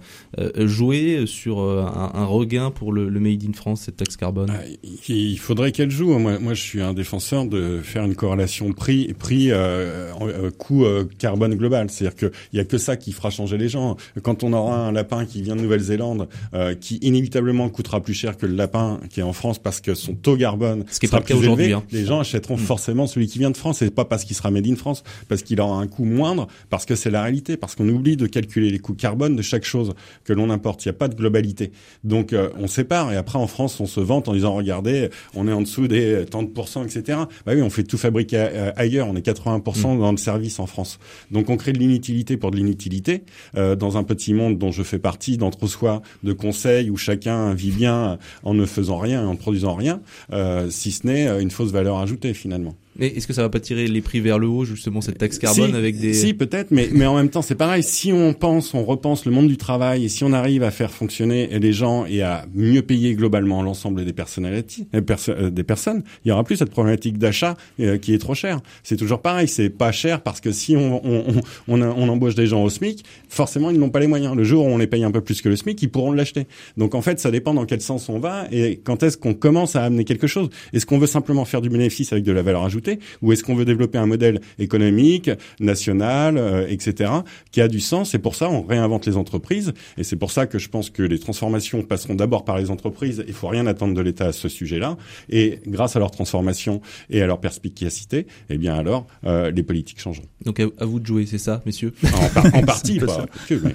jouer 0.56 1.24
sur 1.26 1.60
un, 1.60 2.12
un 2.14 2.24
regain 2.24 2.70
pour 2.70 2.92
le, 2.92 3.08
le, 3.08 3.20
Made 3.20 3.44
in 3.48 3.52
France 3.52 3.82
cette 3.82 3.96
taxe 3.96 4.16
carbone? 4.16 4.50
Ah, 4.50 4.62
Il 5.08 5.38
faudrait 5.38 5.72
qu'elle 5.72 5.90
joue. 5.90 6.18
Moi, 6.18 6.38
moi, 6.38 6.54
je 6.54 6.62
suis 6.62 6.80
un 6.80 6.94
défenseur 6.94 7.46
de 7.46 7.80
faire 7.82 8.04
une 8.04 8.14
corrélation 8.14 8.72
prix 8.72 9.12
prix 9.14 9.48
euh, 9.50 10.50
coût 10.58 10.84
carbone 11.18 11.54
global. 11.54 11.90
C'est-à-dire 11.90 12.16
qu'il 12.16 12.58
y 12.58 12.60
a 12.60 12.64
que 12.64 12.78
ça 12.78 12.96
qui 12.96 13.12
fera 13.12 13.30
changer 13.30 13.58
les 13.58 13.68
gens. 13.68 13.96
Quand 14.22 14.44
on 14.44 14.52
aura 14.52 14.86
un 14.86 14.92
lapin 14.92 15.24
qui 15.24 15.42
vient 15.42 15.56
de 15.56 15.62
Nouvelle-Zélande, 15.62 16.28
euh, 16.54 16.74
qui 16.74 16.96
inévitablement 17.02 17.68
coûtera 17.68 18.00
plus 18.00 18.14
cher 18.14 18.36
que 18.36 18.46
le 18.46 18.54
lapin 18.54 19.00
qui 19.10 19.20
est 19.20 19.24
en 19.24 19.31
France 19.32 19.58
parce 19.58 19.80
que 19.80 19.94
son 19.94 20.14
taux 20.14 20.36
carbone 20.36 20.84
Ce 20.90 21.00
qui 21.00 21.06
sera 21.06 21.20
plus 21.20 21.34
élevé, 21.34 21.72
hein. 21.72 21.82
les 21.90 22.04
gens 22.04 22.20
achèteront 22.20 22.56
mmh. 22.56 22.58
forcément 22.58 23.06
celui 23.06 23.26
qui 23.26 23.38
vient 23.38 23.50
de 23.50 23.56
France. 23.56 23.82
Et 23.82 23.90
pas 23.90 24.04
parce 24.04 24.24
qu'il 24.24 24.36
sera 24.36 24.50
made 24.50 24.66
in 24.66 24.76
France, 24.76 25.02
parce 25.28 25.42
qu'il 25.42 25.60
aura 25.60 25.78
un 25.78 25.86
coût 25.86 26.04
moindre, 26.04 26.48
parce 26.70 26.86
que 26.86 26.94
c'est 26.94 27.10
la 27.10 27.22
réalité, 27.22 27.56
parce 27.56 27.74
qu'on 27.74 27.88
oublie 27.88 28.16
de 28.16 28.26
calculer 28.26 28.70
les 28.70 28.78
coûts 28.78 28.94
carbone 28.94 29.36
de 29.36 29.42
chaque 29.42 29.64
chose 29.64 29.94
que 30.24 30.32
l'on 30.32 30.50
importe. 30.50 30.84
Il 30.84 30.88
n'y 30.88 30.90
a 30.90 30.98
pas 30.98 31.08
de 31.08 31.14
globalité. 31.14 31.72
Donc 32.04 32.32
euh, 32.32 32.50
on 32.58 32.66
sépare. 32.66 33.12
Et 33.12 33.16
après 33.16 33.38
en 33.38 33.46
France, 33.46 33.80
on 33.80 33.86
se 33.86 34.00
vante 34.00 34.28
en 34.28 34.34
disant 34.34 34.54
regardez, 34.54 35.10
on 35.34 35.48
est 35.48 35.52
en 35.52 35.60
dessous 35.60 35.88
des 35.88 36.24
tant 36.30 36.42
de 36.42 36.48
pourcents, 36.48 36.84
etc. 36.84 37.18
Bah 37.46 37.52
oui, 37.54 37.62
on 37.62 37.70
fait 37.70 37.84
tout 37.84 37.98
fabriquer 37.98 38.36
euh, 38.38 38.72
ailleurs. 38.76 39.08
On 39.08 39.16
est 39.16 39.26
80% 39.26 39.96
mmh. 39.96 40.00
dans 40.00 40.10
le 40.10 40.16
service 40.16 40.58
en 40.58 40.66
France. 40.66 40.98
Donc 41.30 41.50
on 41.50 41.56
crée 41.56 41.72
de 41.72 41.78
l'inutilité 41.78 42.36
pour 42.36 42.50
de 42.50 42.56
l'inutilité 42.56 43.24
euh, 43.56 43.76
dans 43.76 43.96
un 43.96 44.04
petit 44.04 44.34
monde 44.34 44.58
dont 44.58 44.70
je 44.70 44.82
fais 44.82 44.98
partie, 44.98 45.36
d'entre-soi, 45.36 46.02
de 46.22 46.32
conseils 46.32 46.90
où 46.90 46.96
chacun 46.96 47.54
vit 47.54 47.70
bien 47.70 48.18
en 48.42 48.54
ne 48.54 48.66
faisant 48.66 48.98
rien, 48.98 49.21
en 49.26 49.36
produisant 49.36 49.74
rien, 49.74 50.00
euh, 50.32 50.70
si 50.70 50.92
ce 50.92 51.06
n'est 51.06 51.40
une 51.40 51.50
fausse 51.50 51.70
valeur 51.70 51.98
ajoutée 51.98 52.34
finalement. 52.34 52.74
Mais 52.96 53.08
est-ce 53.08 53.26
que 53.26 53.32
ça 53.32 53.42
va 53.42 53.48
pas 53.48 53.60
tirer 53.60 53.86
les 53.86 54.00
prix 54.02 54.20
vers 54.20 54.38
le 54.38 54.46
haut 54.46 54.64
justement 54.64 55.00
cette 55.00 55.18
taxe 55.18 55.38
carbone 55.38 55.70
si, 55.70 55.76
avec 55.76 55.98
des 55.98 56.12
Si 56.12 56.34
peut-être, 56.34 56.70
mais 56.70 56.90
mais 56.92 57.06
en 57.06 57.16
même 57.16 57.30
temps 57.30 57.42
c'est 57.42 57.54
pareil. 57.54 57.82
Si 57.82 58.12
on 58.12 58.34
pense, 58.34 58.74
on 58.74 58.84
repense 58.84 59.24
le 59.24 59.32
monde 59.32 59.48
du 59.48 59.56
travail 59.56 60.04
et 60.04 60.08
si 60.08 60.24
on 60.24 60.32
arrive 60.32 60.62
à 60.62 60.70
faire 60.70 60.90
fonctionner 60.90 61.58
les 61.58 61.72
gens 61.72 62.04
et 62.04 62.22
à 62.22 62.44
mieux 62.54 62.82
payer 62.82 63.14
globalement 63.14 63.62
l'ensemble 63.62 64.04
des 64.04 64.12
personnalités, 64.12 64.86
des, 64.92 65.00
perso 65.00 65.32
euh, 65.32 65.50
des 65.50 65.62
personnes, 65.62 66.02
il 66.24 66.28
y 66.28 66.32
aura 66.32 66.44
plus 66.44 66.56
cette 66.56 66.70
problématique 66.70 67.18
d'achat 67.18 67.56
euh, 67.80 67.96
qui 67.96 68.12
est 68.12 68.18
trop 68.18 68.34
cher. 68.34 68.60
C'est 68.82 68.96
toujours 68.96 69.22
pareil, 69.22 69.48
c'est 69.48 69.70
pas 69.70 69.92
cher 69.92 70.20
parce 70.20 70.40
que 70.40 70.52
si 70.52 70.76
on, 70.76 71.00
on, 71.04 71.40
on, 71.68 71.82
on 71.82 72.08
embauche 72.08 72.34
des 72.34 72.46
gens 72.46 72.62
au 72.62 72.68
SMIC, 72.68 73.04
forcément 73.28 73.70
ils 73.70 73.78
n'ont 73.78 73.90
pas 73.90 74.00
les 74.00 74.06
moyens. 74.06 74.36
Le 74.36 74.44
jour 74.44 74.66
où 74.66 74.68
on 74.68 74.78
les 74.78 74.86
paye 74.86 75.04
un 75.04 75.10
peu 75.10 75.22
plus 75.22 75.40
que 75.40 75.48
le 75.48 75.56
SMIC, 75.56 75.80
ils 75.82 75.90
pourront 75.90 76.12
l'acheter. 76.12 76.46
Donc 76.76 76.94
en 76.94 77.00
fait, 77.00 77.20
ça 77.20 77.30
dépend 77.30 77.54
dans 77.54 77.64
quel 77.64 77.80
sens 77.80 78.10
on 78.10 78.18
va 78.18 78.46
et 78.52 78.80
quand 78.84 79.02
est-ce 79.02 79.16
qu'on 79.16 79.34
commence 79.34 79.76
à 79.76 79.84
amener 79.84 80.04
quelque 80.04 80.26
chose. 80.26 80.50
Est-ce 80.74 80.84
qu'on 80.84 80.98
veut 80.98 81.06
simplement 81.06 81.46
faire 81.46 81.62
du 81.62 81.70
bénéfice 81.70 82.12
avec 82.12 82.24
de 82.24 82.32
la 82.32 82.42
valeur 82.42 82.64
ajoutée? 82.64 82.81
Ou 83.20 83.32
est-ce 83.32 83.42
qu'on 83.42 83.54
veut 83.54 83.64
développer 83.64 83.98
un 83.98 84.06
modèle 84.06 84.40
économique, 84.58 85.30
national, 85.60 86.36
euh, 86.38 86.66
etc., 86.68 87.10
qui 87.50 87.60
a 87.60 87.68
du 87.68 87.80
sens. 87.80 88.14
Et 88.14 88.18
pour 88.18 88.34
ça, 88.34 88.48
on 88.50 88.62
réinvente 88.62 89.06
les 89.06 89.16
entreprises. 89.16 89.72
Et 89.96 90.04
c'est 90.04 90.16
pour 90.16 90.30
ça 90.30 90.46
que 90.46 90.58
je 90.58 90.68
pense 90.68 90.90
que 90.90 91.02
les 91.02 91.18
transformations 91.18 91.82
passeront 91.82 92.14
d'abord 92.14 92.44
par 92.44 92.58
les 92.58 92.70
entreprises. 92.70 93.24
Il 93.26 93.34
faut 93.34 93.48
rien 93.48 93.66
attendre 93.66 93.94
de 93.94 94.00
l'État 94.00 94.26
à 94.26 94.32
ce 94.32 94.48
sujet-là. 94.48 94.96
Et 95.30 95.60
grâce 95.66 95.96
à 95.96 95.98
leur 95.98 96.10
transformation 96.10 96.80
et 97.10 97.22
à 97.22 97.26
leur 97.26 97.40
perspicacité, 97.40 98.26
eh 98.50 98.58
bien 98.58 98.74
alors, 98.74 99.06
euh, 99.24 99.50
les 99.50 99.62
politiques 99.62 100.00
changeront. 100.00 100.26
Donc 100.44 100.60
à, 100.60 100.66
à, 100.78 100.84
vous 100.84 101.00
de 101.00 101.06
jouer, 101.06 101.26
c'est 101.26 101.38
ça, 101.38 101.62
messieurs? 101.66 101.92
En, 102.04 102.28
par, 102.28 102.54
en 102.54 102.62
partie, 102.66 102.98
pas 102.98 103.26
que, 103.48 103.54
mais. 103.54 103.74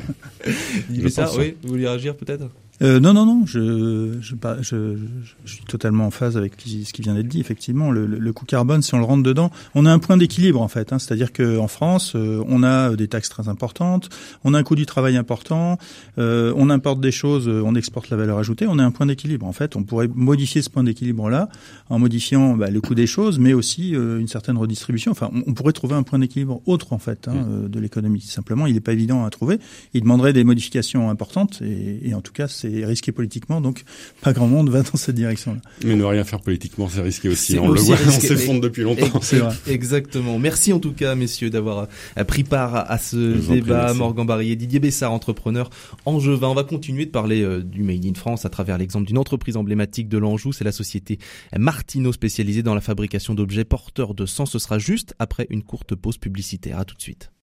mais 0.90 1.10
ça, 1.10 1.30
oui. 1.38 1.56
Vous 1.64 1.70
voulez 1.70 1.88
réagir 1.88 2.16
peut-être? 2.16 2.50
Euh, 2.84 3.00
non, 3.00 3.14
non, 3.14 3.26
non, 3.26 3.46
je, 3.46 4.18
je, 4.22 4.36
je, 4.62 4.98
je, 5.46 5.52
suis 5.52 5.66
totalement 5.66 6.06
en 6.06 6.12
phase 6.12 6.38
avec 6.38 6.54
ce 6.58 6.94
qui 6.94 7.02
vient 7.02 7.16
d'être 7.16 7.28
dit. 7.28 7.40
Effectivement, 7.40 7.92
le, 7.92 8.06
le, 8.06 8.34
coût 8.34 8.46
carbone, 8.46 8.84
si 8.84 8.94
on 8.94 9.00
le 9.00 9.04
rentre 9.04 9.24
dedans, 9.24 9.50
on 9.74 9.86
a 9.86 9.92
un 9.92 9.98
point 9.98 10.16
d'équilibre 10.16 10.62
en 10.62 10.68
fait. 10.68 10.94
Hein, 10.94 11.00
C'est-à-dire 11.00 11.34
qu'en 11.34 11.68
France, 11.68 12.14
euh, 12.16 12.44
on 12.48 12.62
a 12.62 12.96
des 12.96 13.08
taxes 13.08 13.30
très 13.30 13.50
importantes, 13.50 14.10
on 14.44 14.54
a 14.54 14.60
un 14.60 14.64
coût 14.64 14.76
du 14.76 14.86
travail 14.86 15.18
important, 15.18 15.80
euh, 16.20 16.54
on 16.56 16.70
importe 16.70 17.02
des 17.02 17.12
choses, 17.12 17.48
on 17.48 17.74
exporte 17.74 18.10
la 18.12 18.18
valeur 18.18 18.38
ajoutée, 18.38 18.68
on 18.68 18.78
a 18.78 18.84
un 18.84 18.92
point 18.92 19.08
d'équilibre. 19.08 19.48
En 19.48 19.54
fait, 19.54 19.76
on 19.76 19.84
pourrait 19.84 20.10
modifier 20.14 20.62
ce 20.62 20.70
point 20.70 20.84
d'équilibre-là 20.84 21.50
en 21.90 21.98
modifiant 21.98 22.56
bah, 22.56 22.70
le 22.70 22.82
coût 22.82 22.96
des 22.96 23.08
choses, 23.08 23.40
mais 23.40 23.54
aussi 23.54 23.96
euh, 23.96 24.20
une 24.20 24.28
certaine 24.28 24.58
redistribution. 24.58 25.12
Enfin, 25.12 25.32
on, 25.34 25.44
on, 25.48 25.54
pourrait 25.54 25.74
trouver 25.74 25.96
un 25.96 26.04
point 26.04 26.20
d'équilibre 26.20 26.62
autre 26.68 26.94
en 26.94 27.00
fait 27.00 27.28
hein, 27.28 27.34
mmh. 27.34 27.70
de 27.70 27.80
l'économie. 27.80 28.22
Simplement, 28.22 28.68
il 28.68 28.76
n'est 28.76 28.82
pas 28.82 28.94
évident 28.94 29.26
à 29.26 29.32
trouver. 29.32 29.60
Il 29.96 30.02
demanderait 30.02 30.34
des 30.34 30.44
modifications 30.44 31.10
importantes 31.10 31.64
et, 31.64 32.10
et 32.10 32.14
en 32.14 32.22
tout 32.22 32.34
cas, 32.34 32.48
c'est 32.48 32.67
c'est 32.70 32.86
risqué 32.86 33.12
politiquement, 33.12 33.62
donc 33.62 33.84
pas 34.22 34.34
grand 34.34 34.48
monde 34.48 34.70
va 34.70 34.84
dans 34.84 34.96
cette 34.96 35.16
direction-là. 35.16 35.60
Mais 35.84 35.96
ne 35.96 36.04
rien 36.04 36.24
faire 36.24 36.42
politiquement, 36.42 36.88
c'est 36.90 37.02
risqué 37.02 37.30
aussi. 37.30 37.58
On 37.60 37.68
aussi 37.68 37.90
le 37.92 37.96
voit, 37.96 37.96
risqué, 37.96 38.34
on 38.34 38.38
s'effondre 38.38 38.62
depuis 38.62 38.84
longtemps. 38.84 39.22
C'est 39.22 39.38
vrai. 39.38 39.56
Exactement. 39.68 40.40
Merci 40.40 40.74
en 40.74 40.80
tout 40.80 40.94
cas, 40.94 41.16
messieurs, 41.16 41.50
d'avoir 41.50 41.88
euh, 42.18 42.24
pris 42.24 42.44
part 42.44 42.76
à 42.76 42.98
ce 42.98 43.18
débat. 43.52 43.94
Morgan 43.94 44.26
Barrier, 44.26 44.56
Didier 44.56 44.80
Bessard, 44.80 45.12
entrepreneur 45.12 45.70
angevin. 46.06 46.48
On 46.50 46.54
va 46.54 46.64
continuer 46.64 47.06
de 47.06 47.12
parler 47.12 47.42
euh, 47.42 47.62
du 47.62 47.84
Made 47.84 48.06
in 48.06 48.14
France 48.14 48.46
à 48.46 48.50
travers 48.50 48.78
l'exemple 48.78 49.08
d'une 49.08 49.18
entreprise 49.18 49.58
emblématique 49.58 50.10
de 50.10 50.18
l'Anjou. 50.18 50.54
C'est 50.54 50.64
la 50.66 50.72
société 50.72 51.20
Martino 51.58 52.12
spécialisée 52.12 52.64
dans 52.64 52.76
la 52.76 52.82
fabrication 52.82 53.34
d'objets 53.34 53.66
porteurs 53.66 54.14
de 54.14 54.26
sang. 54.26 54.46
Ce 54.46 54.60
sera 54.60 54.80
juste 54.80 55.16
après 55.20 55.48
une 55.50 55.64
courte 55.64 55.96
pause 55.96 56.18
publicitaire. 56.18 56.80
À 56.80 56.86
tout 56.86 56.96
de 56.96 57.02
suite. 57.02 57.32